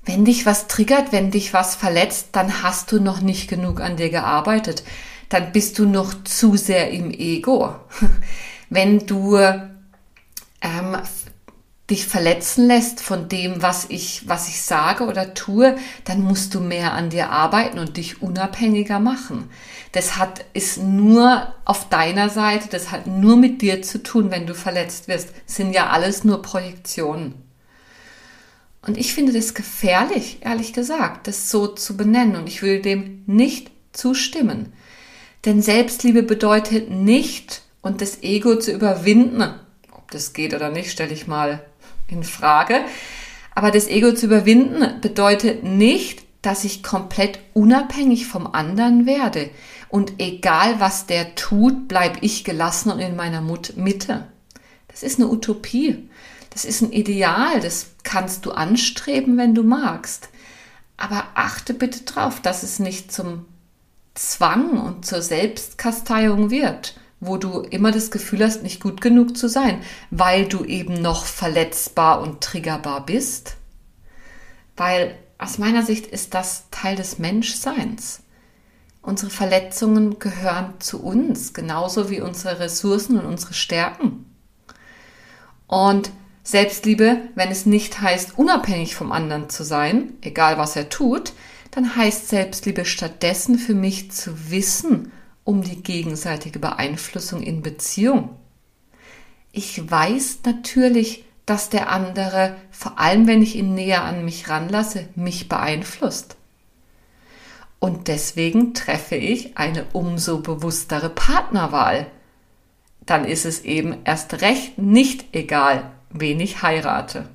wenn 0.08 0.26
dich 0.26 0.46
was 0.46 0.68
triggert, 0.68 1.12
wenn 1.12 1.32
dich 1.32 1.54
was 1.54 1.76
verletzt, 1.76 2.30
dann 2.32 2.64
hast 2.64 2.92
du 2.92 3.02
noch 3.02 3.22
nicht 3.22 3.50
genug 3.50 3.82
an 3.82 3.98
dir 3.98 4.10
gearbeitet. 4.10 4.84
Dann 5.30 5.52
bist 5.52 5.78
du 5.78 5.86
noch 5.86 6.24
zu 6.24 6.56
sehr 6.56 6.92
im 6.92 7.12
Ego. 7.12 7.76
wenn 8.70 9.06
du 9.06 9.38
ähm, 9.38 10.98
dich 11.90 12.06
verletzen 12.06 12.68
lässt 12.68 13.02
von 13.02 13.30
dem, 13.30 13.62
was 13.62 13.86
ich, 13.90 14.28
was 14.28 14.48
ich 14.48 14.62
sage 14.62 15.06
oder 15.06 15.34
tue, 15.34 15.78
dann 16.04 16.22
musst 16.22 16.54
du 16.54 16.60
mehr 16.60 16.94
an 16.94 17.10
dir 17.10 17.30
arbeiten 17.30 17.80
und 17.80 17.98
dich 17.98 18.22
unabhängiger 18.22 19.00
machen. 19.00 19.50
Das 19.94 20.18
hat, 20.18 20.46
ist 20.54 20.78
nur 20.78 21.54
auf 21.64 21.88
deiner 21.90 22.30
Seite, 22.30 22.68
das 22.70 22.92
hat 22.92 23.08
nur 23.08 23.38
mit 23.38 23.62
dir 23.62 23.82
zu 23.82 24.04
tun, 24.04 24.32
wenn 24.32 24.48
du 24.48 24.54
verletzt 24.54 25.08
wirst. 25.08 25.30
Das 25.46 25.56
sind 25.56 25.74
ja 25.74 25.90
alles 25.90 26.24
nur 26.24 26.42
Projektionen. 26.42 27.47
Und 28.88 28.98
ich 28.98 29.14
finde 29.14 29.34
das 29.34 29.54
gefährlich, 29.54 30.38
ehrlich 30.42 30.72
gesagt, 30.74 31.28
das 31.28 31.52
so 31.52 31.68
zu 31.68 31.98
benennen. 31.98 32.38
Und 32.38 32.48
ich 32.48 32.62
will 32.62 32.82
dem 32.82 33.24
nicht 33.26 33.70
zustimmen. 33.92 34.74
Denn 35.46 35.62
Selbstliebe 35.62 36.24
bedeutet 36.24 36.90
nicht, 36.90 37.62
und 37.82 38.02
das 38.02 38.24
Ego 38.24 38.58
zu 38.58 38.72
überwinden, 38.72 39.44
ob 39.92 40.10
das 40.12 40.34
geht 40.34 40.54
oder 40.54 40.70
nicht, 40.70 40.92
stelle 40.92 41.14
ich 41.14 41.28
mal 41.28 41.64
in 42.08 42.24
Frage. 42.24 42.80
Aber 43.56 43.72
das 43.72 43.88
Ego 43.88 44.14
zu 44.14 44.26
überwinden 44.28 45.02
bedeutet 45.02 45.64
nicht, 45.64 46.24
dass 46.42 46.64
ich 46.64 46.84
komplett 46.84 47.40
unabhängig 47.54 48.26
vom 48.28 48.48
anderen 48.48 49.06
werde. 49.06 49.50
Und 49.90 50.14
egal 50.20 50.80
was 50.80 51.08
der 51.08 51.36
tut, 51.36 51.88
bleibe 51.88 52.20
ich 52.22 52.44
gelassen 52.44 52.92
und 52.92 53.00
in 53.00 53.16
meiner 53.16 53.42
Mitte. 53.42 54.28
Das 54.88 55.04
ist 55.04 55.20
eine 55.20 55.30
Utopie. 55.30 56.07
Das 56.58 56.66
ist 56.66 56.82
ein 56.82 56.92
Ideal, 56.92 57.60
das 57.60 57.92
kannst 58.02 58.48
du 58.48 58.52
anstreben, 58.52 59.38
wenn 59.38 59.54
du 59.54 59.62
magst. 59.62 60.30
Aber 60.98 61.24
achte 61.36 61.76
bitte 61.76 62.02
darauf, 62.02 62.42
dass 62.42 62.64
es 62.64 62.80
nicht 62.80 63.12
zum 63.12 63.46
Zwang 64.16 64.82
und 64.82 65.06
zur 65.06 65.22
Selbstkasteiung 65.22 66.50
wird, 66.50 67.00
wo 67.20 67.38
du 67.38 67.60
immer 67.60 67.92
das 67.92 68.10
Gefühl 68.10 68.44
hast, 68.44 68.64
nicht 68.64 68.82
gut 68.82 69.02
genug 69.02 69.38
zu 69.38 69.48
sein, 69.48 69.84
weil 70.10 70.48
du 70.48 70.66
eben 70.66 71.00
noch 71.00 71.26
verletzbar 71.28 72.22
und 72.22 72.42
triggerbar 72.42 73.06
bist. 73.06 73.58
Weil 74.76 75.16
aus 75.38 75.60
meiner 75.60 75.84
Sicht 75.84 76.08
ist 76.08 76.34
das 76.34 76.72
Teil 76.72 76.96
des 76.96 77.20
Menschseins. 77.20 78.24
Unsere 79.04 79.30
Verletzungen 79.30 80.18
gehören 80.18 80.74
zu 80.80 81.04
uns, 81.04 81.54
genauso 81.54 82.10
wie 82.10 82.20
unsere 82.20 82.60
Ressourcen 82.60 83.20
und 83.20 83.28
unsere 83.28 83.54
Stärken. 83.54 84.26
Und 85.68 86.10
Selbstliebe, 86.48 87.18
wenn 87.36 87.52
es 87.52 87.66
nicht 87.66 88.00
heißt, 88.00 88.38
unabhängig 88.38 88.96
vom 88.96 89.12
anderen 89.12 89.50
zu 89.50 89.66
sein, 89.66 90.14
egal 90.22 90.58
was 90.58 90.78
er 90.78 90.88
tut, 90.88 91.34
dann 91.72 91.98
heißt 91.98 92.30
Selbstliebe 92.30 92.86
stattdessen 92.86 93.60
für 93.60 93.74
mich 93.74 94.12
zu 94.12 94.50
wissen 94.50 95.12
um 95.44 95.62
die 95.62 95.84
gegenseitige 95.84 96.60
Beeinflussung 96.60 97.44
in 97.44 97.62
Beziehung. 97.62 98.30
Ich 99.52 99.92
weiß 99.92 100.40
natürlich, 100.46 101.26
dass 101.46 101.70
der 101.70 101.92
andere, 101.92 102.56
vor 102.72 102.98
allem 102.98 103.28
wenn 103.28 103.42
ich 103.42 103.58
ihn 103.58 103.74
näher 103.74 104.06
an 104.06 104.24
mich 104.24 104.48
ranlasse, 104.48 105.10
mich 105.16 105.50
beeinflusst. 105.50 106.38
Und 107.80 108.08
deswegen 108.08 108.74
treffe 108.74 109.18
ich 109.18 109.58
eine 109.58 109.86
umso 109.92 110.40
bewusstere 110.40 111.10
Partnerwahl. 111.10 112.08
Dann 113.06 113.26
ist 113.26 113.46
es 113.46 113.66
eben 113.66 113.98
erst 114.06 114.42
recht 114.42 114.78
nicht 114.78 115.34
egal, 115.34 115.92
wen 116.20 116.40
ich 116.40 116.62
heirate. 116.62 117.28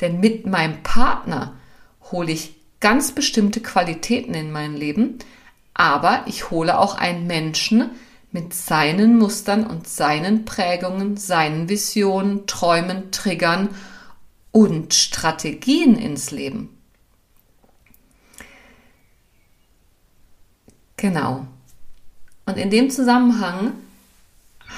Denn 0.00 0.20
mit 0.20 0.46
meinem 0.46 0.82
Partner 0.82 1.56
hole 2.10 2.32
ich 2.32 2.54
ganz 2.80 3.12
bestimmte 3.12 3.60
Qualitäten 3.60 4.34
in 4.34 4.52
mein 4.52 4.76
Leben, 4.76 5.18
aber 5.74 6.24
ich 6.26 6.50
hole 6.50 6.78
auch 6.78 6.96
einen 6.96 7.26
Menschen 7.26 7.90
mit 8.32 8.52
seinen 8.52 9.18
Mustern 9.18 9.66
und 9.66 9.88
seinen 9.88 10.44
Prägungen, 10.44 11.16
seinen 11.16 11.68
Visionen, 11.68 12.46
Träumen, 12.46 13.10
Triggern 13.10 13.70
und 14.52 14.94
Strategien 14.94 15.96
ins 15.96 16.30
Leben. 16.30 16.76
Genau. 20.96 21.46
Und 22.46 22.56
in 22.58 22.70
dem 22.70 22.90
Zusammenhang 22.90 23.72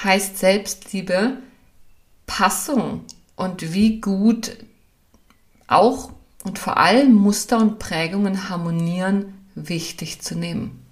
heißt 0.02 0.38
Selbstliebe 0.38 1.38
Passung 2.26 3.04
und 3.38 3.72
wie 3.72 4.00
gut 4.00 4.56
auch 5.68 6.10
und 6.42 6.58
vor 6.58 6.76
allem 6.76 7.14
Muster 7.14 7.58
und 7.58 7.78
Prägungen 7.78 8.48
harmonieren, 8.48 9.32
wichtig 9.54 10.20
zu 10.20 10.34
nehmen. 10.34 10.84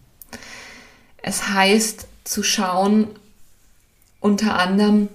Es 1.17 1.49
heißt 1.49 2.07
zu 2.23 2.45
schauen, 2.45 3.09
unter 4.21 4.59
anderem, 4.59 5.09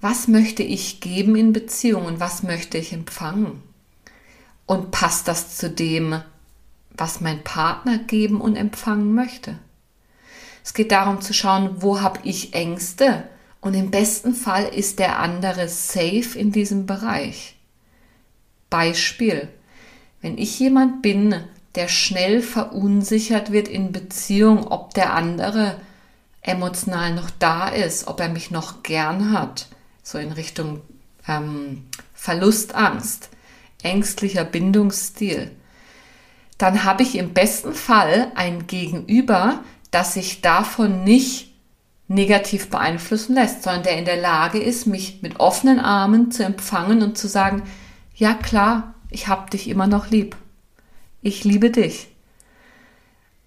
was 0.00 0.28
möchte 0.28 0.62
ich 0.62 1.00
geben 1.00 1.34
in 1.34 1.52
Beziehungen, 1.52 2.20
was 2.20 2.44
möchte 2.44 2.78
ich 2.78 2.92
empfangen? 2.92 3.60
Und 4.64 4.92
passt 4.92 5.26
das 5.26 5.56
zu 5.56 5.70
dem, 5.70 6.22
was 6.92 7.20
mein 7.20 7.42
Partner 7.42 7.98
geben 7.98 8.40
und 8.40 8.54
empfangen 8.54 9.12
möchte? 9.12 9.58
Es 10.62 10.72
geht 10.72 10.92
darum 10.92 11.20
zu 11.20 11.34
schauen, 11.34 11.82
wo 11.82 12.00
habe 12.00 12.20
ich 12.22 12.54
Ängste? 12.54 13.24
Und 13.62 13.74
im 13.74 13.92
besten 13.92 14.34
Fall 14.34 14.64
ist 14.64 14.98
der 14.98 15.20
andere 15.20 15.68
safe 15.68 16.36
in 16.36 16.50
diesem 16.50 16.84
Bereich. 16.84 17.56
Beispiel. 18.68 19.48
Wenn 20.20 20.36
ich 20.36 20.58
jemand 20.58 21.00
bin, 21.00 21.36
der 21.76 21.88
schnell 21.88 22.42
verunsichert 22.42 23.52
wird 23.52 23.68
in 23.68 23.92
Beziehung, 23.92 24.66
ob 24.66 24.94
der 24.94 25.14
andere 25.14 25.80
emotional 26.42 27.14
noch 27.14 27.30
da 27.30 27.68
ist, 27.68 28.08
ob 28.08 28.18
er 28.20 28.28
mich 28.28 28.50
noch 28.50 28.82
gern 28.82 29.32
hat, 29.32 29.68
so 30.02 30.18
in 30.18 30.32
Richtung 30.32 30.80
ähm, 31.28 31.86
Verlustangst, 32.14 33.30
ängstlicher 33.84 34.44
Bindungsstil, 34.44 35.52
dann 36.58 36.82
habe 36.82 37.04
ich 37.04 37.16
im 37.16 37.32
besten 37.32 37.74
Fall 37.74 38.32
ein 38.34 38.66
Gegenüber, 38.66 39.62
das 39.92 40.14
sich 40.14 40.40
davon 40.40 41.04
nicht 41.04 41.51
negativ 42.12 42.70
beeinflussen 42.70 43.34
lässt, 43.34 43.62
sondern 43.62 43.82
der 43.84 43.98
in 43.98 44.04
der 44.04 44.16
Lage 44.16 44.58
ist, 44.58 44.86
mich 44.86 45.20
mit 45.22 45.40
offenen 45.40 45.80
Armen 45.80 46.30
zu 46.30 46.44
empfangen 46.44 47.02
und 47.02 47.18
zu 47.18 47.28
sagen, 47.28 47.62
ja 48.14 48.34
klar, 48.34 48.94
ich 49.10 49.28
habe 49.28 49.50
dich 49.50 49.68
immer 49.68 49.86
noch 49.86 50.10
lieb. 50.10 50.36
Ich 51.20 51.44
liebe 51.44 51.70
dich. 51.70 52.08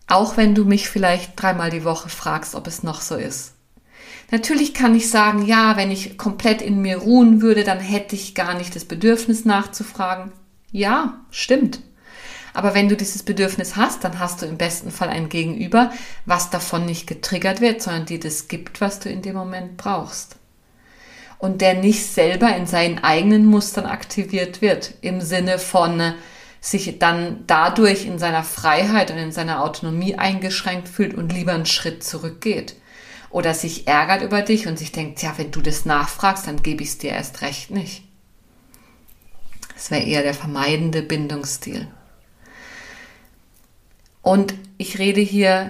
Auch 0.08 0.38
wenn 0.38 0.56
du 0.56 0.66
mich 0.66 0.90
vielleicht 0.90 1.42
dreimal 1.42 1.70
die 1.70 1.84
Woche 1.84 2.10
fragst, 2.10 2.56
ob 2.56 2.68
es 2.68 2.84
noch 2.84 3.02
so 3.02 3.16
ist. 3.16 3.54
Natürlich 4.32 4.74
kann 4.74 4.96
ich 4.96 5.10
sagen, 5.10 5.46
ja, 5.46 5.78
wenn 5.78 5.92
ich 5.92 6.18
komplett 6.18 6.62
in 6.62 6.82
mir 6.82 6.98
ruhen 6.98 7.42
würde, 7.42 7.64
dann 7.64 7.80
hätte 7.80 8.16
ich 8.16 8.36
gar 8.36 8.56
nicht 8.56 8.76
das 8.76 8.86
Bedürfnis 8.86 9.46
nachzufragen. 9.46 10.32
Ja, 10.72 11.22
stimmt. 11.30 11.82
Aber 12.56 12.74
wenn 12.74 12.88
du 12.88 12.96
dieses 12.96 13.22
Bedürfnis 13.22 13.76
hast, 13.76 14.06
dann 14.06 14.18
hast 14.18 14.42
du 14.42 14.46
im 14.46 14.58
besten 14.58 14.90
Fall 14.90 15.10
ein 15.10 15.28
Gegenüber, 15.28 15.92
was 16.26 16.50
davon 16.52 16.86
nicht 16.86 17.06
getriggert 17.06 17.60
wird, 17.60 17.82
sondern 17.82 18.06
dir 18.06 18.20
das 18.20 18.48
gibt, 18.48 18.80
was 18.80 19.02
du 19.02 19.10
in 19.10 19.22
dem 19.22 19.36
Moment 19.36 19.76
brauchst. 19.76 20.38
Und 21.38 21.60
der 21.60 21.74
nicht 21.74 22.06
selber 22.06 22.56
in 22.56 22.66
seinen 22.66 23.04
eigenen 23.04 23.46
Mustern 23.46 23.86
aktiviert 23.86 24.62
wird, 24.62 24.94
im 25.02 25.20
Sinne 25.20 25.60
von 25.60 26.14
sich 26.62 26.98
dann 26.98 27.44
dadurch 27.46 28.06
in 28.06 28.20
seiner 28.20 28.46
Freiheit 28.46 29.12
und 29.12 29.18
in 29.18 29.34
seiner 29.34 29.62
Autonomie 29.62 30.16
eingeschränkt 30.16 30.88
fühlt 30.88 31.14
und 31.14 31.34
lieber 31.34 31.52
einen 31.52 31.66
Schritt 31.66 32.06
zurückgeht 32.06 32.78
oder 33.32 33.54
sich 33.54 33.86
ärgert 33.86 34.22
über 34.22 34.42
dich 34.42 34.66
und 34.66 34.80
sich 34.80 34.94
denkt, 34.94 35.22
ja, 35.22 35.34
wenn 35.38 35.52
du 35.52 35.60
das 35.60 35.84
nachfragst, 35.84 36.48
dann 36.48 36.64
gebe 36.64 36.84
ich 36.84 36.90
es 36.90 36.98
dir 37.00 37.12
erst 37.12 37.42
recht 37.42 37.70
nicht. 37.70 38.06
Das 39.74 39.92
wäre 39.92 40.04
eher 40.04 40.24
der 40.24 40.34
vermeidende 40.34 41.02
Bindungsstil. 41.02 41.90
Und 44.26 44.56
ich 44.80 44.98
rede 44.98 45.22
hier 45.22 45.70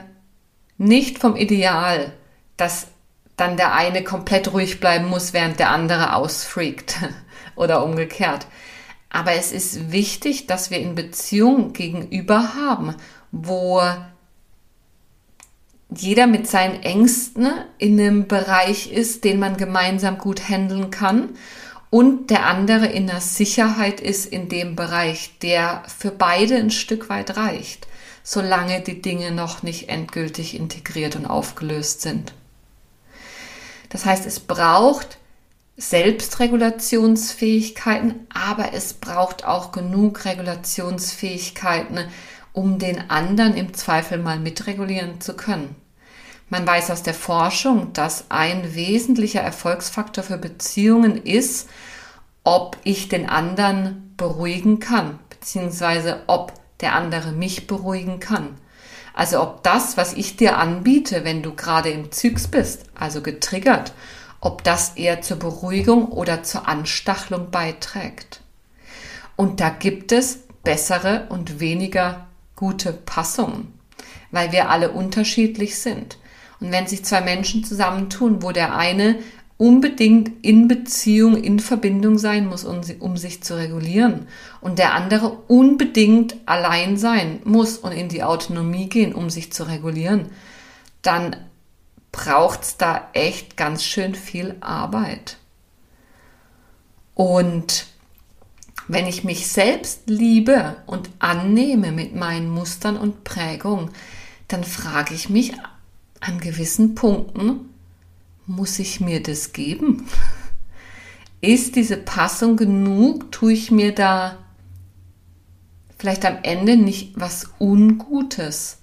nicht 0.77 1.19
vom 1.19 1.35
Ideal, 1.35 2.13
dass 2.55 2.87
dann 3.35 3.57
der 3.57 3.73
eine 3.73 4.01
komplett 4.01 4.53
ruhig 4.53 4.79
bleiben 4.79 5.07
muss, 5.09 5.33
während 5.33 5.59
der 5.59 5.71
andere 5.71 6.15
ausfreakt 6.15 6.99
oder 7.57 7.83
umgekehrt. 7.83 8.47
Aber 9.09 9.33
es 9.33 9.51
ist 9.51 9.91
wichtig, 9.91 10.47
dass 10.47 10.71
wir 10.71 10.79
in 10.79 10.95
Beziehung 10.95 11.73
gegenüber 11.73 12.55
haben, 12.55 12.95
wo 13.33 13.81
jeder 15.89 16.25
mit 16.25 16.47
seinen 16.47 16.81
Ängsten 16.81 17.49
in 17.77 17.99
einem 17.99 18.25
Bereich 18.25 18.89
ist, 18.89 19.25
den 19.25 19.37
man 19.37 19.57
gemeinsam 19.57 20.17
gut 20.17 20.47
handeln 20.47 20.91
kann 20.91 21.31
und 21.89 22.29
der 22.29 22.45
andere 22.45 22.85
in 22.85 23.07
der 23.07 23.19
Sicherheit 23.19 23.99
ist 23.99 24.25
in 24.25 24.47
dem 24.47 24.77
Bereich, 24.77 25.39
der 25.39 25.83
für 25.87 26.11
beide 26.11 26.55
ein 26.55 26.71
Stück 26.71 27.09
weit 27.09 27.35
reicht, 27.35 27.89
solange 28.25 28.81
die 28.81 29.01
Dinge 29.01 29.31
noch 29.31 29.63
nicht 29.63 29.87
endgültig 29.87 30.59
integriert 30.59 31.15
und 31.15 31.25
aufgelöst 31.27 32.01
sind. 32.01 32.33
Das 33.89 34.03
heißt, 34.03 34.25
es 34.25 34.41
braucht 34.41 35.19
Selbstregulationsfähigkeiten, 35.77 38.27
aber 38.33 38.73
es 38.73 38.95
braucht 38.95 39.45
auch 39.45 39.71
genug 39.71 40.25
Regulationsfähigkeiten, 40.25 41.99
um 42.51 42.79
den 42.79 43.11
anderen 43.11 43.55
im 43.55 43.75
Zweifel 43.75 44.17
mal 44.17 44.39
mitregulieren 44.39 45.21
zu 45.21 45.35
können. 45.35 45.75
Man 46.49 46.65
weiß 46.65 46.89
aus 46.89 47.03
der 47.03 47.13
Forschung, 47.13 47.93
dass 47.93 48.25
ein 48.29 48.73
wesentlicher 48.73 49.41
Erfolgsfaktor 49.41 50.23
für 50.23 50.39
Beziehungen 50.39 51.23
ist, 51.23 51.69
ob 52.43 52.77
ich 52.83 53.07
den 53.07 53.29
anderen 53.29 54.15
beruhigen 54.17 54.79
kann, 54.79 55.19
beziehungsweise 55.29 56.23
ob 56.25 56.64
der 56.81 56.93
andere 56.93 57.31
mich 57.31 57.67
beruhigen 57.67 58.19
kann. 58.19 58.57
Also 59.13 59.41
ob 59.41 59.63
das, 59.63 59.95
was 59.95 60.13
ich 60.13 60.35
dir 60.35 60.57
anbiete, 60.57 61.23
wenn 61.23 61.41
du 61.41 61.55
gerade 61.55 61.89
im 61.89 62.11
Zyks 62.11 62.47
bist, 62.47 62.83
also 62.95 63.21
getriggert, 63.21 63.93
ob 64.41 64.63
das 64.63 64.95
eher 64.95 65.21
zur 65.21 65.39
Beruhigung 65.39 66.09
oder 66.09 66.43
zur 66.43 66.67
Anstachelung 66.67 67.49
beiträgt. 67.49 68.41
Und 69.35 69.59
da 69.59 69.69
gibt 69.69 70.11
es 70.11 70.39
bessere 70.63 71.27
und 71.29 71.59
weniger 71.59 72.27
gute 72.55 72.93
Passungen, 72.93 73.73
weil 74.31 74.51
wir 74.51 74.69
alle 74.69 74.91
unterschiedlich 74.91 75.79
sind. 75.79 76.17
Und 76.59 76.71
wenn 76.71 76.87
sich 76.87 77.03
zwei 77.03 77.21
Menschen 77.21 77.63
zusammentun, 77.63 78.41
wo 78.41 78.51
der 78.51 78.75
eine 78.75 79.19
unbedingt 79.57 80.45
in 80.45 80.67
Beziehung, 80.67 81.41
in 81.41 81.59
Verbindung 81.59 82.17
sein 82.17 82.47
muss, 82.47 82.65
um, 82.65 82.81
um, 82.99 83.15
sich 83.15 83.41
zu 83.41 83.55
regulieren 83.55 84.27
und 84.59 84.79
der 84.79 84.93
andere 84.93 85.29
unbedingt 85.47 86.35
allein 86.45 86.97
sein 86.97 87.39
muss 87.45 87.77
und 87.77 87.93
in 87.93 88.09
die 88.09 88.23
Autonomie 88.23 88.89
gehen, 88.89 89.13
um 89.13 89.29
sich 89.29 89.53
zu 89.53 89.63
regulieren, 89.63 90.27
dann 91.01 91.37
braucht's 92.11 92.77
da 92.77 93.09
echt 93.13 93.55
ganz 93.55 93.83
schön 93.83 94.13
viel 94.15 94.55
Arbeit. 94.59 95.37
Und 97.13 97.85
wenn 98.87 99.07
ich 99.07 99.23
mich 99.23 99.47
selbst 99.47 100.01
liebe 100.07 100.75
und 100.85 101.09
annehme 101.19 101.91
mit 101.91 102.13
meinen 102.13 102.49
Mustern 102.49 102.97
und 102.97 103.23
Prägungen, 103.23 103.89
dann 104.49 104.63
frage 104.63 105.13
ich 105.15 105.29
mich 105.29 105.53
an 106.19 106.39
gewissen 106.39 106.93
Punkten, 106.93 107.69
muss 108.47 108.79
ich 108.79 108.99
mir 108.99 109.21
das 109.21 109.53
geben? 109.53 110.07
Ist 111.41 111.75
diese 111.75 111.97
Passung 111.97 112.57
genug? 112.57 113.31
Tue 113.31 113.53
ich 113.53 113.71
mir 113.71 113.93
da 113.93 114.37
vielleicht 115.97 116.25
am 116.25 116.37
Ende 116.43 116.77
nicht 116.77 117.19
was 117.19 117.51
Ungutes, 117.59 118.79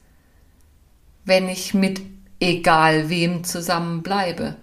wenn 1.24 1.48
ich 1.48 1.74
mit 1.74 2.00
egal 2.40 3.08
wem 3.08 3.44
zusammenbleibe? 3.44 4.56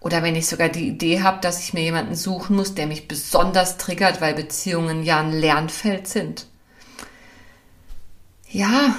Oder 0.00 0.22
wenn 0.22 0.34
ich 0.34 0.46
sogar 0.46 0.70
die 0.70 0.88
Idee 0.88 1.22
habe, 1.22 1.40
dass 1.42 1.60
ich 1.60 1.74
mir 1.74 1.82
jemanden 1.82 2.14
suchen 2.14 2.56
muss, 2.56 2.74
der 2.74 2.86
mich 2.86 3.06
besonders 3.06 3.76
triggert, 3.76 4.20
weil 4.20 4.34
Beziehungen 4.34 5.02
ja 5.02 5.20
ein 5.20 5.32
Lernfeld 5.32 6.08
sind. 6.08 6.46
Ja, 8.48 8.96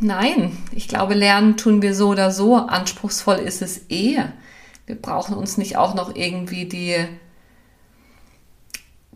nein. 0.00 0.58
Ich 0.72 0.88
glaube, 0.88 1.14
lernen 1.14 1.56
tun 1.56 1.82
wir 1.82 1.94
so 1.94 2.08
oder 2.08 2.32
so. 2.32 2.56
Anspruchsvoll 2.56 3.36
ist 3.36 3.62
es 3.62 3.88
eh. 3.90 4.24
Wir 4.90 5.00
brauchen 5.00 5.36
uns 5.36 5.56
nicht 5.56 5.76
auch 5.76 5.94
noch 5.94 6.16
irgendwie 6.16 6.64
die, 6.64 6.96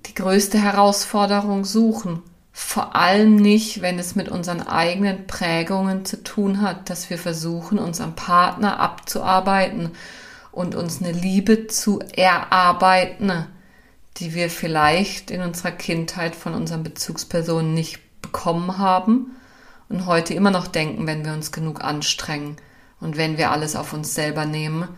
die 0.06 0.14
größte 0.14 0.56
Herausforderung 0.56 1.64
suchen. 1.64 2.22
Vor 2.52 2.94
allem 2.94 3.34
nicht, 3.34 3.82
wenn 3.82 3.98
es 3.98 4.14
mit 4.14 4.28
unseren 4.28 4.62
eigenen 4.62 5.26
Prägungen 5.26 6.04
zu 6.04 6.22
tun 6.22 6.62
hat, 6.62 6.90
dass 6.90 7.10
wir 7.10 7.18
versuchen, 7.18 7.80
uns 7.80 8.00
am 8.00 8.14
Partner 8.14 8.78
abzuarbeiten 8.78 9.90
und 10.52 10.76
uns 10.76 11.02
eine 11.02 11.10
Liebe 11.10 11.66
zu 11.66 11.98
erarbeiten, 12.14 13.48
die 14.18 14.32
wir 14.32 14.48
vielleicht 14.48 15.32
in 15.32 15.40
unserer 15.40 15.72
Kindheit 15.72 16.36
von 16.36 16.54
unseren 16.54 16.84
Bezugspersonen 16.84 17.74
nicht 17.74 17.98
bekommen 18.22 18.78
haben 18.78 19.32
und 19.88 20.06
heute 20.06 20.34
immer 20.34 20.52
noch 20.52 20.68
denken, 20.68 21.08
wenn 21.08 21.24
wir 21.24 21.32
uns 21.32 21.50
genug 21.50 21.82
anstrengen 21.82 22.58
und 23.00 23.16
wenn 23.16 23.38
wir 23.38 23.50
alles 23.50 23.74
auf 23.74 23.92
uns 23.92 24.14
selber 24.14 24.46
nehmen, 24.46 24.88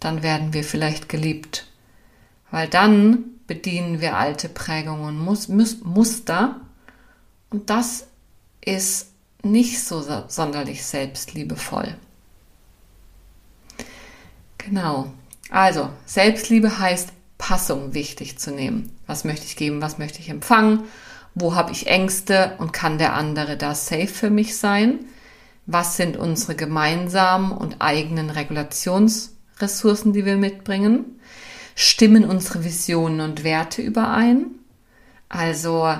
dann 0.00 0.22
werden 0.22 0.52
wir 0.52 0.64
vielleicht 0.64 1.08
geliebt. 1.08 1.66
Weil 2.50 2.68
dann 2.68 3.24
bedienen 3.46 4.00
wir 4.00 4.16
alte 4.16 4.48
Prägungen 4.48 5.26
und 5.26 5.84
Muster 5.84 6.60
und 7.50 7.70
das 7.70 8.06
ist 8.60 9.08
nicht 9.42 9.82
so 9.82 10.04
sonderlich 10.28 10.84
selbstliebevoll. 10.84 11.96
Genau. 14.58 15.12
Also, 15.50 15.88
Selbstliebe 16.06 16.78
heißt 16.78 17.12
Passung 17.38 17.94
wichtig 17.94 18.38
zu 18.38 18.52
nehmen. 18.52 18.96
Was 19.06 19.24
möchte 19.24 19.46
ich 19.46 19.56
geben, 19.56 19.80
was 19.80 19.98
möchte 19.98 20.20
ich 20.20 20.28
empfangen 20.28 20.84
Wo 21.34 21.54
habe 21.54 21.72
ich 21.72 21.86
Ängste 21.86 22.54
und 22.58 22.72
kann 22.72 22.98
der 22.98 23.14
andere 23.14 23.56
da 23.56 23.74
safe 23.74 24.06
für 24.06 24.30
mich 24.30 24.56
sein? 24.56 25.06
Was 25.66 25.96
sind 25.96 26.16
unsere 26.16 26.54
gemeinsamen 26.54 27.52
und 27.52 27.76
eigenen 27.80 28.30
Regulationsressourcen, 29.60 30.12
die 30.12 30.24
wir 30.24 30.36
mitbringen? 30.36 31.20
Stimmen 31.74 32.24
unsere 32.24 32.64
Visionen 32.64 33.20
und 33.20 33.44
Werte 33.44 33.82
überein? 33.82 34.46
Also 35.28 35.94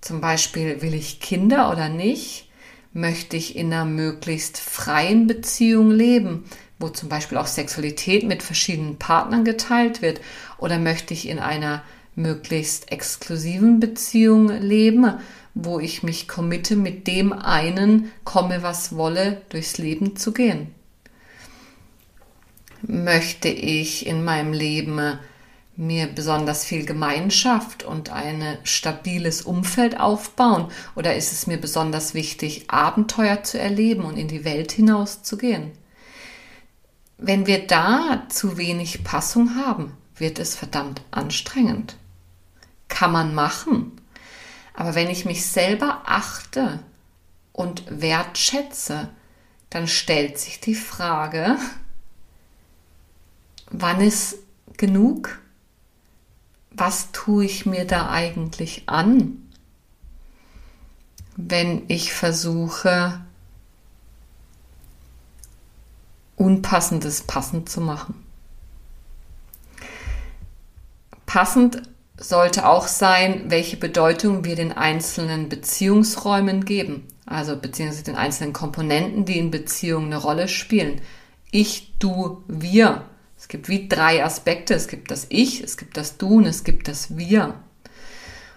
zum 0.00 0.20
Beispiel, 0.20 0.82
will 0.82 0.94
ich 0.94 1.20
Kinder 1.20 1.70
oder 1.70 1.88
nicht? 1.88 2.48
Möchte 2.92 3.36
ich 3.36 3.56
in 3.56 3.72
einer 3.72 3.84
möglichst 3.84 4.58
freien 4.58 5.26
Beziehung 5.26 5.90
leben, 5.90 6.44
wo 6.78 6.88
zum 6.88 7.08
Beispiel 7.08 7.38
auch 7.38 7.46
Sexualität 7.46 8.24
mit 8.24 8.42
verschiedenen 8.42 8.96
Partnern 8.96 9.44
geteilt 9.44 10.02
wird? 10.02 10.20
Oder 10.58 10.78
möchte 10.78 11.14
ich 11.14 11.28
in 11.28 11.38
einer 11.38 11.82
möglichst 12.16 12.90
exklusiven 12.90 13.80
Beziehung 13.80 14.48
leben, 14.48 15.14
wo 15.54 15.78
ich 15.80 16.02
mich 16.02 16.28
committe, 16.28 16.76
mit 16.76 17.06
dem 17.06 17.32
einen, 17.32 18.10
komme 18.24 18.62
was 18.62 18.96
wolle, 18.96 19.42
durchs 19.50 19.78
Leben 19.78 20.16
zu 20.16 20.32
gehen? 20.32 20.74
Möchte 22.82 23.48
ich 23.48 24.06
in 24.06 24.24
meinem 24.24 24.52
Leben 24.52 25.18
mir 25.76 26.06
besonders 26.08 26.64
viel 26.64 26.84
Gemeinschaft 26.84 27.82
und 27.82 28.10
ein 28.10 28.58
stabiles 28.64 29.42
Umfeld 29.42 29.98
aufbauen? 29.98 30.70
Oder 30.94 31.16
ist 31.16 31.32
es 31.32 31.46
mir 31.46 31.58
besonders 31.58 32.14
wichtig, 32.14 32.64
Abenteuer 32.68 33.42
zu 33.42 33.58
erleben 33.58 34.04
und 34.04 34.16
in 34.16 34.28
die 34.28 34.44
Welt 34.44 34.72
hinaus 34.72 35.22
zu 35.22 35.36
gehen? 35.36 35.72
Wenn 37.16 37.46
wir 37.46 37.66
da 37.66 38.26
zu 38.28 38.56
wenig 38.56 39.04
Passung 39.04 39.56
haben, 39.56 39.96
wird 40.16 40.38
es 40.38 40.54
verdammt 40.54 41.02
anstrengend. 41.10 41.96
Kann 42.88 43.12
man 43.12 43.34
machen. 43.34 43.92
Aber 44.74 44.94
wenn 44.94 45.10
ich 45.10 45.24
mich 45.24 45.44
selber 45.46 46.02
achte 46.06 46.80
und 47.52 47.84
wertschätze, 47.88 49.10
dann 49.68 49.86
stellt 49.86 50.38
sich 50.38 50.60
die 50.60 50.74
Frage, 50.74 51.56
wann 53.70 54.00
ist 54.00 54.38
genug? 54.76 55.38
Was 56.70 57.12
tue 57.12 57.44
ich 57.44 57.66
mir 57.66 57.84
da 57.84 58.10
eigentlich 58.10 58.84
an, 58.86 59.50
wenn 61.36 61.82
ich 61.88 62.12
versuche, 62.12 63.20
Unpassendes 66.36 67.22
passend 67.22 67.68
zu 67.68 67.80
machen? 67.80 68.14
Passend 71.26 71.82
sollte 72.16 72.66
auch 72.66 72.86
sein, 72.86 73.50
welche 73.50 73.76
Bedeutung 73.76 74.44
wir 74.44 74.56
den 74.56 74.72
einzelnen 74.72 75.48
Beziehungsräumen 75.48 76.64
geben, 76.64 77.06
also 77.26 77.56
beziehungsweise 77.56 78.04
den 78.04 78.16
einzelnen 78.16 78.52
Komponenten, 78.52 79.24
die 79.24 79.38
in 79.38 79.50
Beziehungen 79.50 80.06
eine 80.06 80.16
Rolle 80.16 80.48
spielen. 80.48 81.00
Ich, 81.50 81.98
du, 81.98 82.44
wir. 82.46 83.04
Es 83.40 83.48
gibt 83.48 83.70
wie 83.70 83.88
drei 83.88 84.22
Aspekte. 84.22 84.74
Es 84.74 84.86
gibt 84.86 85.10
das 85.10 85.26
Ich, 85.30 85.64
es 85.64 85.78
gibt 85.78 85.96
das 85.96 86.18
Du 86.18 86.36
und 86.36 86.44
es 86.44 86.62
gibt 86.62 86.88
das 86.88 87.16
Wir. 87.16 87.54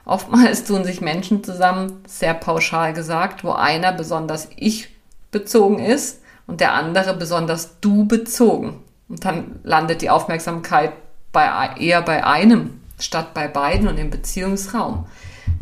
Oftmals 0.04 0.66
tun 0.66 0.84
sich 0.84 1.00
Menschen 1.00 1.42
zusammen, 1.42 2.04
sehr 2.06 2.34
pauschal 2.34 2.92
gesagt, 2.92 3.46
wo 3.46 3.54
einer 3.54 3.94
besonders 3.94 4.50
ich 4.58 4.90
bezogen 5.32 5.80
ist 5.80 6.20
und 6.48 6.60
der 6.60 6.74
andere 6.74 7.16
besonders 7.16 7.80
du 7.80 8.06
bezogen. 8.06 8.84
Und 9.08 9.24
dann 9.24 9.62
landet 9.64 10.02
die 10.02 10.10
Aufmerksamkeit 10.10 10.92
bei, 11.32 11.76
eher 11.80 12.02
bei 12.02 12.26
einem 12.26 12.82
statt 13.00 13.34
bei 13.34 13.48
beiden 13.48 13.88
und 13.88 13.98
im 13.98 14.10
Beziehungsraum. 14.10 15.08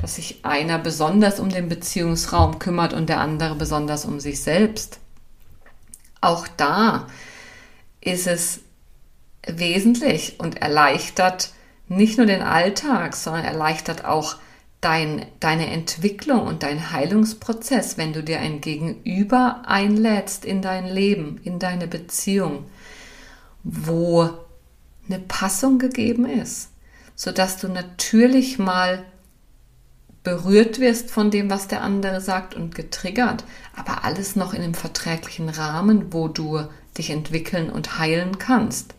Dass 0.01 0.15
sich 0.15 0.43
einer 0.43 0.79
besonders 0.79 1.39
um 1.39 1.49
den 1.49 1.69
Beziehungsraum 1.69 2.57
kümmert 2.57 2.93
und 2.93 3.07
der 3.07 3.19
andere 3.19 3.53
besonders 3.53 4.03
um 4.03 4.19
sich 4.19 4.41
selbst. 4.41 4.99
Auch 6.21 6.47
da 6.47 7.05
ist 8.01 8.25
es 8.25 8.61
wesentlich 9.47 10.39
und 10.39 10.61
erleichtert 10.61 11.51
nicht 11.87 12.17
nur 12.17 12.27
den 12.27 12.41
Alltag, 12.41 13.15
sondern 13.15 13.43
erleichtert 13.43 14.05
auch 14.05 14.37
dein, 14.81 15.25
deine 15.39 15.67
Entwicklung 15.67 16.47
und 16.47 16.63
dein 16.63 16.91
Heilungsprozess, 16.91 17.97
wenn 17.97 18.13
du 18.13 18.23
dir 18.23 18.39
ein 18.39 18.61
Gegenüber 18.61 19.63
einlädst 19.65 20.45
in 20.45 20.61
dein 20.61 20.87
Leben, 20.87 21.39
in 21.43 21.59
deine 21.59 21.87
Beziehung, 21.87 22.65
wo 23.63 24.29
eine 25.07 25.19
Passung 25.19 25.77
gegeben 25.77 26.25
ist, 26.25 26.69
sodass 27.15 27.57
du 27.57 27.67
natürlich 27.67 28.57
mal 28.57 29.05
berührt 30.23 30.79
wirst 30.79 31.09
von 31.09 31.31
dem, 31.31 31.49
was 31.49 31.67
der 31.67 31.81
andere 31.81 32.21
sagt 32.21 32.55
und 32.55 32.75
getriggert, 32.75 33.43
aber 33.75 34.03
alles 34.03 34.35
noch 34.35 34.53
in 34.53 34.61
einem 34.61 34.75
verträglichen 34.75 35.49
Rahmen, 35.49 36.13
wo 36.13 36.27
du 36.27 36.61
dich 36.97 37.09
entwickeln 37.09 37.69
und 37.69 37.97
heilen 37.97 38.37
kannst. 38.37 38.93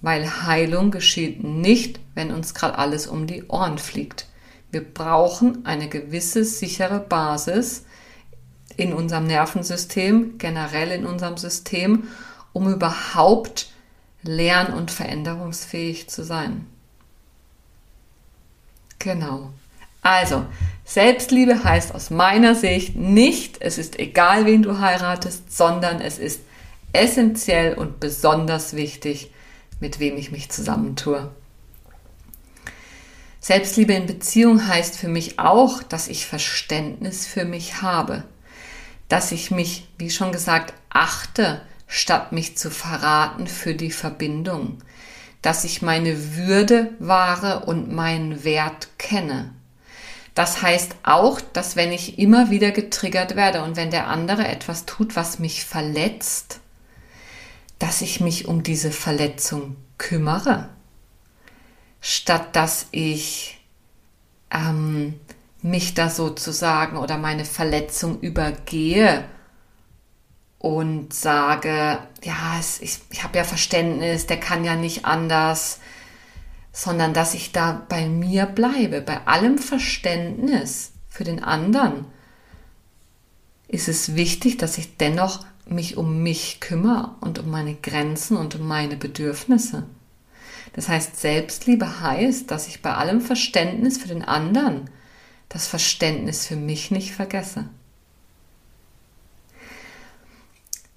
Weil 0.00 0.44
Heilung 0.46 0.90
geschieht 0.90 1.42
nicht, 1.42 2.00
wenn 2.14 2.32
uns 2.32 2.54
gerade 2.54 2.78
alles 2.78 3.06
um 3.06 3.26
die 3.26 3.44
Ohren 3.44 3.78
fliegt. 3.78 4.26
Wir 4.70 4.82
brauchen 4.82 5.64
eine 5.64 5.88
gewisse 5.88 6.44
sichere 6.44 7.00
Basis 7.00 7.84
in 8.76 8.92
unserem 8.92 9.26
Nervensystem, 9.26 10.38
generell 10.38 10.92
in 10.92 11.04
unserem 11.04 11.36
System, 11.36 12.08
um 12.52 12.72
überhaupt 12.72 13.70
lern- 14.22 14.72
und 14.72 14.90
veränderungsfähig 14.90 16.08
zu 16.08 16.22
sein. 16.22 16.66
Genau. 18.98 19.52
Also, 20.02 20.44
Selbstliebe 20.84 21.64
heißt 21.64 21.94
aus 21.94 22.10
meiner 22.10 22.54
Sicht 22.54 22.96
nicht, 22.96 23.60
es 23.60 23.78
ist 23.78 23.98
egal, 23.98 24.46
wen 24.46 24.62
du 24.62 24.78
heiratest, 24.78 25.54
sondern 25.56 26.00
es 26.00 26.18
ist 26.18 26.40
essentiell 26.92 27.74
und 27.74 28.00
besonders 28.00 28.74
wichtig, 28.74 29.30
mit 29.80 30.00
wem 30.00 30.16
ich 30.16 30.30
mich 30.30 30.50
zusammentue. 30.50 31.30
Selbstliebe 33.40 33.92
in 33.92 34.06
Beziehung 34.06 34.66
heißt 34.66 34.96
für 34.96 35.08
mich 35.08 35.38
auch, 35.38 35.82
dass 35.82 36.08
ich 36.08 36.26
Verständnis 36.26 37.26
für 37.26 37.44
mich 37.44 37.82
habe, 37.82 38.24
dass 39.08 39.32
ich 39.32 39.50
mich, 39.50 39.88
wie 39.96 40.10
schon 40.10 40.32
gesagt, 40.32 40.74
achte, 40.90 41.62
statt 41.86 42.32
mich 42.32 42.58
zu 42.58 42.70
verraten 42.70 43.46
für 43.46 43.74
die 43.74 43.90
Verbindung, 43.90 44.78
dass 45.40 45.64
ich 45.64 45.82
meine 45.82 46.36
Würde 46.36 46.90
wahre 46.98 47.60
und 47.64 47.92
meinen 47.92 48.44
Wert 48.44 48.88
kenne. 48.98 49.54
Das 50.34 50.62
heißt 50.62 50.96
auch, 51.02 51.40
dass 51.40 51.74
wenn 51.74 51.90
ich 51.90 52.18
immer 52.18 52.50
wieder 52.50 52.70
getriggert 52.70 53.34
werde 53.34 53.62
und 53.62 53.76
wenn 53.76 53.90
der 53.90 54.08
andere 54.08 54.46
etwas 54.46 54.84
tut, 54.84 55.16
was 55.16 55.38
mich 55.38 55.64
verletzt, 55.64 56.60
dass 57.78 58.02
ich 58.02 58.20
mich 58.20 58.48
um 58.48 58.62
diese 58.62 58.90
Verletzung 58.90 59.76
kümmere, 59.98 60.68
statt 62.00 62.54
dass 62.56 62.86
ich 62.90 63.60
ähm, 64.50 65.18
mich 65.62 65.94
da 65.94 66.08
sozusagen 66.08 66.96
oder 66.96 67.18
meine 67.18 67.44
Verletzung 67.44 68.20
übergehe 68.20 69.24
und 70.58 71.12
sage, 71.12 71.98
ja, 72.22 72.56
es, 72.58 72.80
ich, 72.80 73.00
ich 73.10 73.22
habe 73.22 73.38
ja 73.38 73.44
Verständnis, 73.44 74.26
der 74.26 74.40
kann 74.40 74.64
ja 74.64 74.74
nicht 74.74 75.04
anders, 75.04 75.78
sondern 76.72 77.14
dass 77.14 77.34
ich 77.34 77.52
da 77.52 77.84
bei 77.88 78.08
mir 78.08 78.46
bleibe, 78.46 79.00
bei 79.00 79.26
allem 79.26 79.58
Verständnis 79.58 80.92
für 81.08 81.24
den 81.24 81.42
anderen, 81.42 82.06
ist 83.68 83.88
es 83.88 84.14
wichtig, 84.14 84.56
dass 84.56 84.78
ich 84.78 84.96
dennoch 84.96 85.44
mich 85.70 85.96
um 85.96 86.22
mich 86.22 86.60
kümmere 86.60 87.14
und 87.20 87.38
um 87.38 87.50
meine 87.50 87.74
Grenzen 87.74 88.36
und 88.36 88.54
um 88.56 88.66
meine 88.66 88.96
Bedürfnisse. 88.96 89.84
Das 90.72 90.88
heißt, 90.88 91.16
Selbstliebe 91.16 92.00
heißt, 92.00 92.50
dass 92.50 92.68
ich 92.68 92.82
bei 92.82 92.94
allem 92.94 93.20
Verständnis 93.20 93.98
für 93.98 94.08
den 94.08 94.22
anderen 94.22 94.90
das 95.48 95.66
Verständnis 95.66 96.46
für 96.46 96.56
mich 96.56 96.90
nicht 96.90 97.12
vergesse. 97.12 97.68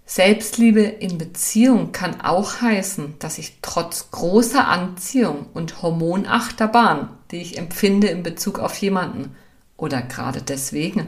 Selbstliebe 0.06 0.82
in 0.82 1.18
Beziehung 1.18 1.94
kann 1.94 2.20
auch 2.20 2.60
heißen, 2.60 3.16
dass 3.20 3.38
ich 3.38 3.60
trotz 3.62 4.12
großer 4.12 4.68
Anziehung 4.68 5.46
und 5.54 5.82
Hormonachterbahn, 5.82 7.10
die 7.32 7.38
ich 7.38 7.58
empfinde 7.58 8.08
in 8.08 8.22
Bezug 8.22 8.60
auf 8.60 8.76
jemanden 8.76 9.34
oder 9.78 10.02
gerade 10.02 10.42
deswegen, 10.42 11.08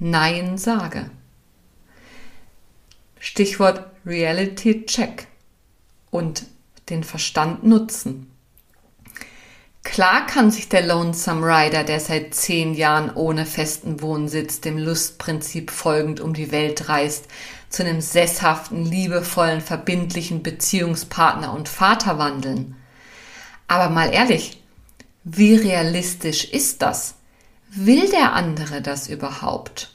Nein 0.00 0.58
sage. 0.58 1.10
Stichwort 3.24 3.86
Reality 4.04 4.84
Check 4.84 5.28
und 6.10 6.44
den 6.90 7.02
Verstand 7.02 7.64
nutzen. 7.64 8.30
Klar 9.82 10.26
kann 10.26 10.50
sich 10.50 10.68
der 10.68 10.86
Lonesome 10.86 11.46
Rider, 11.46 11.84
der 11.84 12.00
seit 12.00 12.34
zehn 12.34 12.74
Jahren 12.74 13.10
ohne 13.14 13.46
festen 13.46 14.02
Wohnsitz 14.02 14.60
dem 14.60 14.76
Lustprinzip 14.76 15.70
folgend 15.70 16.20
um 16.20 16.34
die 16.34 16.52
Welt 16.52 16.90
reist, 16.90 17.24
zu 17.70 17.82
einem 17.82 18.02
sesshaften, 18.02 18.84
liebevollen, 18.84 19.62
verbindlichen 19.62 20.42
Beziehungspartner 20.42 21.54
und 21.54 21.70
Vater 21.70 22.18
wandeln. 22.18 22.76
Aber 23.68 23.88
mal 23.88 24.12
ehrlich, 24.12 24.62
wie 25.24 25.54
realistisch 25.54 26.44
ist 26.44 26.82
das? 26.82 27.14
will 27.70 28.10
der 28.10 28.34
andere 28.34 28.82
das 28.82 29.08
überhaupt? 29.08 29.94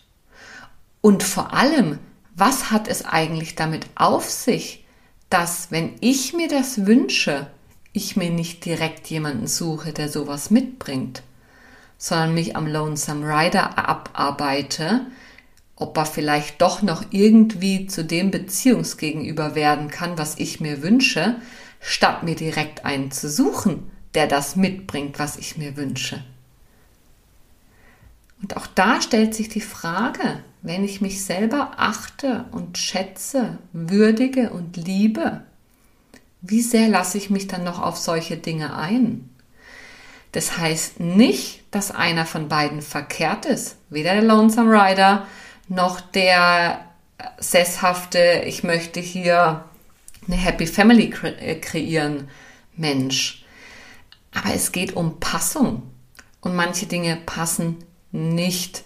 Und 1.02 1.22
vor 1.22 1.54
allem, 1.54 2.00
was 2.40 2.72
hat 2.72 2.88
es 2.88 3.06
eigentlich 3.06 3.56
damit 3.56 3.86
auf 3.96 4.30
sich, 4.30 4.86
dass 5.30 5.72
wenn 5.72 5.94
ich 6.00 6.34
mir 6.34 6.48
das 6.48 6.86
wünsche, 6.86 7.48
ich 7.94 8.16
mir 8.16 8.30
nicht 8.30 8.66
direkt 8.66 9.08
jemanden 9.08 9.48
suche, 9.48 9.94
der 9.94 10.10
sowas 10.10 10.50
mitbringt, 10.50 11.24
sondern 11.98 12.34
mich 12.34 12.56
am 12.56 12.66
Lonesome 12.68 13.28
Rider 13.28 13.78
abarbeite, 13.78 15.06
ob 15.76 15.98
er 15.98 16.06
vielleicht 16.06 16.62
doch 16.62 16.82
noch 16.82 17.04
irgendwie 17.12 17.88
zu 17.88 18.04
dem 18.04 18.32
Beziehungsgegenüber 18.32 19.56
werden 19.56 19.90
kann, 19.90 20.18
was 20.18 20.38
ich 20.38 20.60
mir 20.60 20.82
wünsche, 20.82 21.36
statt 21.80 22.24
mir 22.24 22.36
direkt 22.36 22.86
einen 22.86 23.12
zu 23.12 23.30
suchen, 23.30 23.90
der 24.14 24.28
das 24.28 24.56
mitbringt, 24.56 25.20
was 25.20 25.38
ich 25.38 25.58
mir 25.58 25.78
wünsche. 25.78 26.24
Und 28.42 28.58
auch 28.58 28.68
da 28.68 29.02
stellt 29.02 29.36
sich 29.36 29.50
die 29.50 29.62
Frage, 29.62 30.44
wenn 30.62 30.84
ich 30.84 31.02
mich 31.02 31.24
selber 31.24 31.74
achte 31.78 32.46
und 32.52 32.78
schätze, 32.78 33.60
würdige 33.72 34.50
und 34.50 34.78
liebe, 34.78 35.42
wie 36.42 36.62
sehr 36.62 36.88
lasse 36.88 37.18
ich 37.18 37.30
mich 37.30 37.48
dann 37.48 37.64
noch 37.64 37.82
auf 37.82 37.98
solche 37.98 38.38
Dinge 38.38 38.76
ein? 38.76 39.30
Das 40.32 40.58
heißt 40.58 41.00
nicht, 41.00 41.64
dass 41.72 41.92
einer 41.92 42.26
von 42.26 42.50
beiden 42.50 42.82
verkehrt 42.82 43.46
ist, 43.46 43.78
weder 43.90 44.14
der 44.14 44.24
Lonesome 44.24 44.72
Rider 44.72 45.26
noch 45.68 46.02
der 46.02 46.86
sesshafte, 47.40 48.44
ich 48.46 48.64
möchte 48.64 49.00
hier 49.00 49.66
eine 50.28 50.38
Happy 50.38 50.68
Family 50.68 51.14
äh, 51.40 51.56
kreieren 51.56 52.30
Mensch. 52.76 53.46
Aber 54.34 54.54
es 54.54 54.72
geht 54.72 54.96
um 54.96 55.20
Passung 55.20 55.84
und 56.42 56.56
manche 56.56 56.86
Dinge 56.86 57.18
passen 57.26 57.78
nicht 58.12 58.84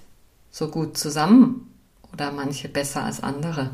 so 0.54 0.70
gut 0.70 0.98
zusammen 0.98 1.68
oder 2.14 2.32
manche 2.32 2.70
besser 2.70 3.04
als 3.04 3.24
andere. 3.24 3.72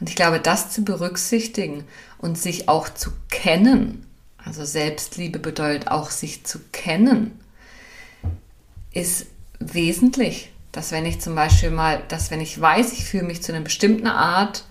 Und 0.00 0.08
ich 0.08 0.16
glaube, 0.16 0.40
das 0.40 0.70
zu 0.70 0.82
berücksichtigen 0.82 1.84
und 2.18 2.36
sich 2.38 2.68
auch 2.68 2.88
zu 2.88 3.12
kennen, 3.28 4.06
also 4.42 4.64
Selbstliebe 4.64 5.38
bedeutet 5.38 5.88
auch 5.88 6.10
sich 6.10 6.44
zu 6.44 6.58
kennen, 6.72 7.38
ist 8.92 9.26
wesentlich. 9.58 10.52
Dass 10.72 10.90
wenn 10.90 11.06
ich 11.06 11.20
zum 11.20 11.34
Beispiel 11.34 11.70
mal, 11.70 12.02
dass 12.08 12.30
wenn 12.30 12.40
ich 12.40 12.58
weiß, 12.58 12.92
ich 12.92 13.04
fühle 13.04 13.24
mich 13.24 13.42
zu 13.42 13.52
einer 13.52 13.64
bestimmten 13.64 14.06
Art, 14.06 14.64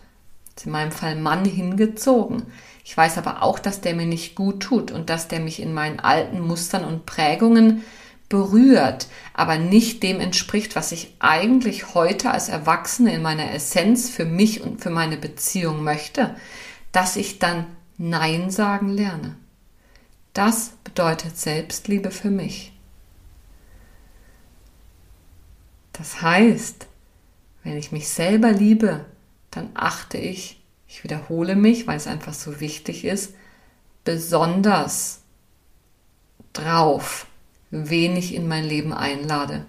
in 0.63 0.71
meinem 0.71 0.91
Fall 0.91 1.15
Mann 1.15 1.45
hingezogen, 1.45 2.43
ich 2.83 2.95
weiß 2.95 3.17
aber 3.17 3.43
auch, 3.43 3.59
dass 3.59 3.81
der 3.81 3.93
mir 3.93 4.05
nicht 4.05 4.35
gut 4.35 4.61
tut 4.61 4.91
und 4.91 5.09
dass 5.09 5.27
der 5.27 5.39
mich 5.39 5.59
in 5.59 5.73
meinen 5.73 5.99
alten 5.99 6.39
Mustern 6.39 6.85
und 6.85 7.05
Prägungen 7.05 7.83
berührt, 8.29 9.07
aber 9.33 9.57
nicht 9.57 10.01
dem 10.03 10.19
entspricht, 10.19 10.75
was 10.75 10.91
ich 10.91 11.15
eigentlich 11.19 11.93
heute 11.93 12.31
als 12.31 12.49
Erwachsene 12.49 13.13
in 13.13 13.21
meiner 13.21 13.51
Essenz 13.51 14.09
für 14.09 14.25
mich 14.25 14.61
und 14.61 14.81
für 14.81 14.89
meine 14.89 15.17
Beziehung 15.17 15.83
möchte, 15.83 16.35
dass 16.91 17.15
ich 17.15 17.39
dann 17.39 17.65
Nein 17.97 18.49
sagen 18.49 18.89
lerne. 18.89 19.37
Das 20.33 20.71
bedeutet 20.83 21.37
Selbstliebe 21.37 22.11
für 22.11 22.29
mich. 22.29 22.73
Das 25.93 26.21
heißt, 26.21 26.87
wenn 27.63 27.77
ich 27.77 27.91
mich 27.91 28.09
selber 28.09 28.51
liebe, 28.51 29.05
dann 29.51 29.69
achte 29.73 30.17
ich, 30.17 30.61
ich 30.87 31.03
wiederhole 31.03 31.55
mich, 31.55 31.87
weil 31.87 31.97
es 31.97 32.07
einfach 32.07 32.33
so 32.33 32.59
wichtig 32.59 33.05
ist, 33.05 33.33
besonders 34.03 35.21
drauf, 36.53 37.27
wen 37.75 38.15
ich 38.15 38.33
in 38.33 38.47
mein 38.47 38.63
Leben 38.63 38.93
einlade. 38.93 39.65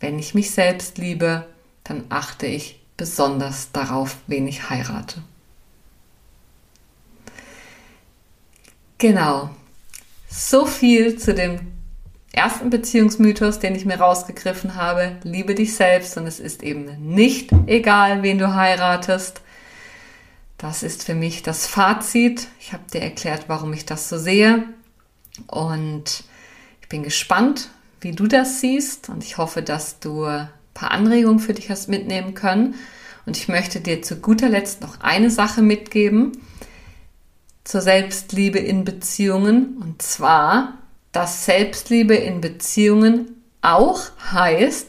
Wenn 0.00 0.18
ich 0.18 0.34
mich 0.34 0.50
selbst 0.50 0.98
liebe, 0.98 1.46
dann 1.84 2.04
achte 2.08 2.46
ich 2.46 2.80
besonders 2.96 3.72
darauf, 3.72 4.16
wen 4.26 4.46
ich 4.46 4.70
heirate. 4.70 5.22
Genau. 8.98 9.50
So 10.28 10.66
viel 10.66 11.18
zu 11.18 11.34
dem 11.34 11.60
ersten 12.32 12.70
Beziehungsmythos, 12.70 13.58
den 13.58 13.74
ich 13.74 13.84
mir 13.84 13.98
rausgegriffen 13.98 14.74
habe. 14.74 15.16
Liebe 15.22 15.54
dich 15.54 15.74
selbst 15.74 16.16
und 16.16 16.26
es 16.26 16.40
ist 16.40 16.62
eben 16.62 16.84
nicht 17.14 17.50
egal, 17.66 18.22
wen 18.22 18.38
du 18.38 18.54
heiratest. 18.54 19.40
Das 20.58 20.82
ist 20.82 21.04
für 21.04 21.14
mich 21.14 21.42
das 21.42 21.66
Fazit. 21.66 22.48
Ich 22.60 22.72
habe 22.72 22.82
dir 22.92 23.00
erklärt, 23.00 23.44
warum 23.48 23.72
ich 23.72 23.86
das 23.86 24.08
so 24.08 24.18
sehe. 24.18 24.64
Und 25.46 26.24
ich 26.88 26.90
bin 26.90 27.02
gespannt, 27.02 27.68
wie 28.00 28.12
du 28.12 28.28
das 28.28 28.62
siehst 28.62 29.10
und 29.10 29.22
ich 29.22 29.36
hoffe, 29.36 29.60
dass 29.60 30.00
du 30.00 30.24
ein 30.24 30.48
paar 30.72 30.90
Anregungen 30.90 31.38
für 31.38 31.52
dich 31.52 31.68
hast 31.68 31.90
mitnehmen 31.90 32.32
können. 32.32 32.76
Und 33.26 33.36
ich 33.36 33.46
möchte 33.46 33.82
dir 33.82 34.00
zu 34.00 34.16
guter 34.16 34.48
Letzt 34.48 34.80
noch 34.80 35.02
eine 35.02 35.30
Sache 35.30 35.60
mitgeben 35.60 36.32
zur 37.62 37.82
Selbstliebe 37.82 38.58
in 38.58 38.86
Beziehungen. 38.86 39.76
Und 39.76 40.00
zwar, 40.00 40.78
dass 41.12 41.44
Selbstliebe 41.44 42.14
in 42.14 42.40
Beziehungen 42.40 43.36
auch 43.60 44.00
heißt, 44.32 44.88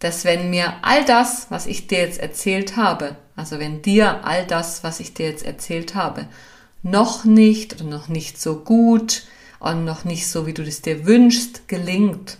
dass 0.00 0.24
wenn 0.24 0.50
mir 0.50 0.74
all 0.82 1.04
das, 1.04 1.46
was 1.48 1.66
ich 1.66 1.86
dir 1.86 2.00
jetzt 2.00 2.18
erzählt 2.18 2.76
habe, 2.76 3.14
also 3.36 3.60
wenn 3.60 3.82
dir 3.82 4.24
all 4.24 4.44
das, 4.48 4.82
was 4.82 4.98
ich 4.98 5.14
dir 5.14 5.28
jetzt 5.28 5.46
erzählt 5.46 5.94
habe, 5.94 6.26
noch 6.82 7.24
nicht 7.24 7.80
oder 7.80 7.88
noch 7.88 8.08
nicht 8.08 8.42
so 8.42 8.56
gut 8.56 9.22
und 9.58 9.84
noch 9.84 10.04
nicht 10.04 10.26
so, 10.26 10.46
wie 10.46 10.54
du 10.54 10.62
es 10.62 10.82
dir 10.82 11.06
wünschst, 11.06 11.68
gelingt, 11.68 12.38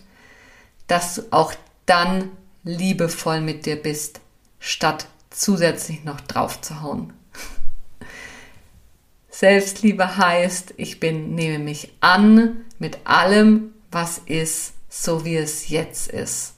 dass 0.87 1.15
du 1.15 1.23
auch 1.31 1.53
dann 1.85 2.31
liebevoll 2.63 3.41
mit 3.41 3.65
dir 3.65 3.75
bist, 3.75 4.19
statt 4.59 5.07
zusätzlich 5.29 6.03
noch 6.03 6.21
drauf 6.21 6.61
zu 6.61 6.81
hauen. 6.81 7.13
Selbstliebe 9.29 10.17
heißt, 10.17 10.73
ich 10.77 10.99
bin, 10.99 11.35
nehme 11.35 11.59
mich 11.59 11.93
an 12.01 12.65
mit 12.79 12.99
allem, 13.05 13.73
was 13.91 14.19
ist, 14.19 14.73
so 14.89 15.25
wie 15.25 15.35
es 15.37 15.69
jetzt 15.69 16.09
ist. 16.09 16.55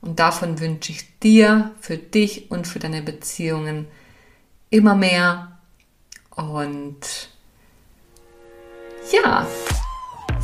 Und 0.00 0.18
davon 0.18 0.60
wünsche 0.60 0.92
ich 0.92 1.18
dir, 1.20 1.72
für 1.80 1.96
dich 1.96 2.50
und 2.50 2.66
für 2.66 2.78
deine 2.78 3.02
Beziehungen 3.02 3.86
immer 4.70 4.94
mehr. 4.94 5.58
Und 6.36 7.30
ja, 9.10 9.46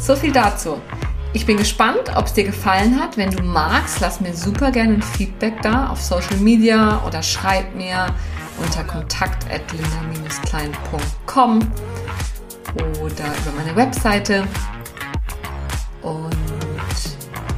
so 0.01 0.17
viel 0.17 0.33
dazu. 0.33 0.81
Ich 1.33 1.47
bin 1.47 1.59
gespannt, 1.59 2.11
ob 2.17 2.27
es 2.27 2.33
dir 2.33 2.43
gefallen 2.43 3.01
hat. 3.01 3.17
Wenn 3.17 3.31
du 3.31 3.41
magst, 3.43 4.01
lass 4.01 4.21
mir 4.21 4.35
super 4.35 4.73
gerne 4.73 4.95
ein 4.95 5.03
Feedback 5.03 5.63
da 5.63 5.91
auf 5.91 6.03
Social 6.03 6.39
Media 6.39 7.01
oder 7.07 7.23
schreib 7.23 7.73
mir 7.77 8.07
unter 8.59 8.83
kontakt.linda-klein.com 8.83 11.61
oder 13.01 13.05
über 13.05 13.53
meine 13.57 13.77
Webseite. 13.77 14.49
Und 16.03 16.35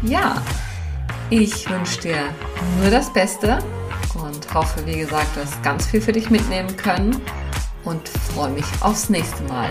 ja, 0.02 0.42
ich 1.31 1.66
wünsche 1.70 1.98
dir 2.00 2.18
nur 2.81 2.90
das 2.90 3.11
Beste 3.12 3.61
und 4.14 4.52
hoffe, 4.52 4.85
wie 4.85 4.98
gesagt, 4.98 5.35
du 5.35 5.40
hast 5.40 5.62
ganz 5.62 5.87
viel 5.87 6.02
für 6.02 6.12
dich 6.12 6.28
mitnehmen 6.28 6.76
können 6.76 7.22
und 7.85 8.07
freue 8.09 8.50
mich 8.50 8.66
aufs 8.81 9.09
nächste 9.09 9.42
Mal. 9.44 9.70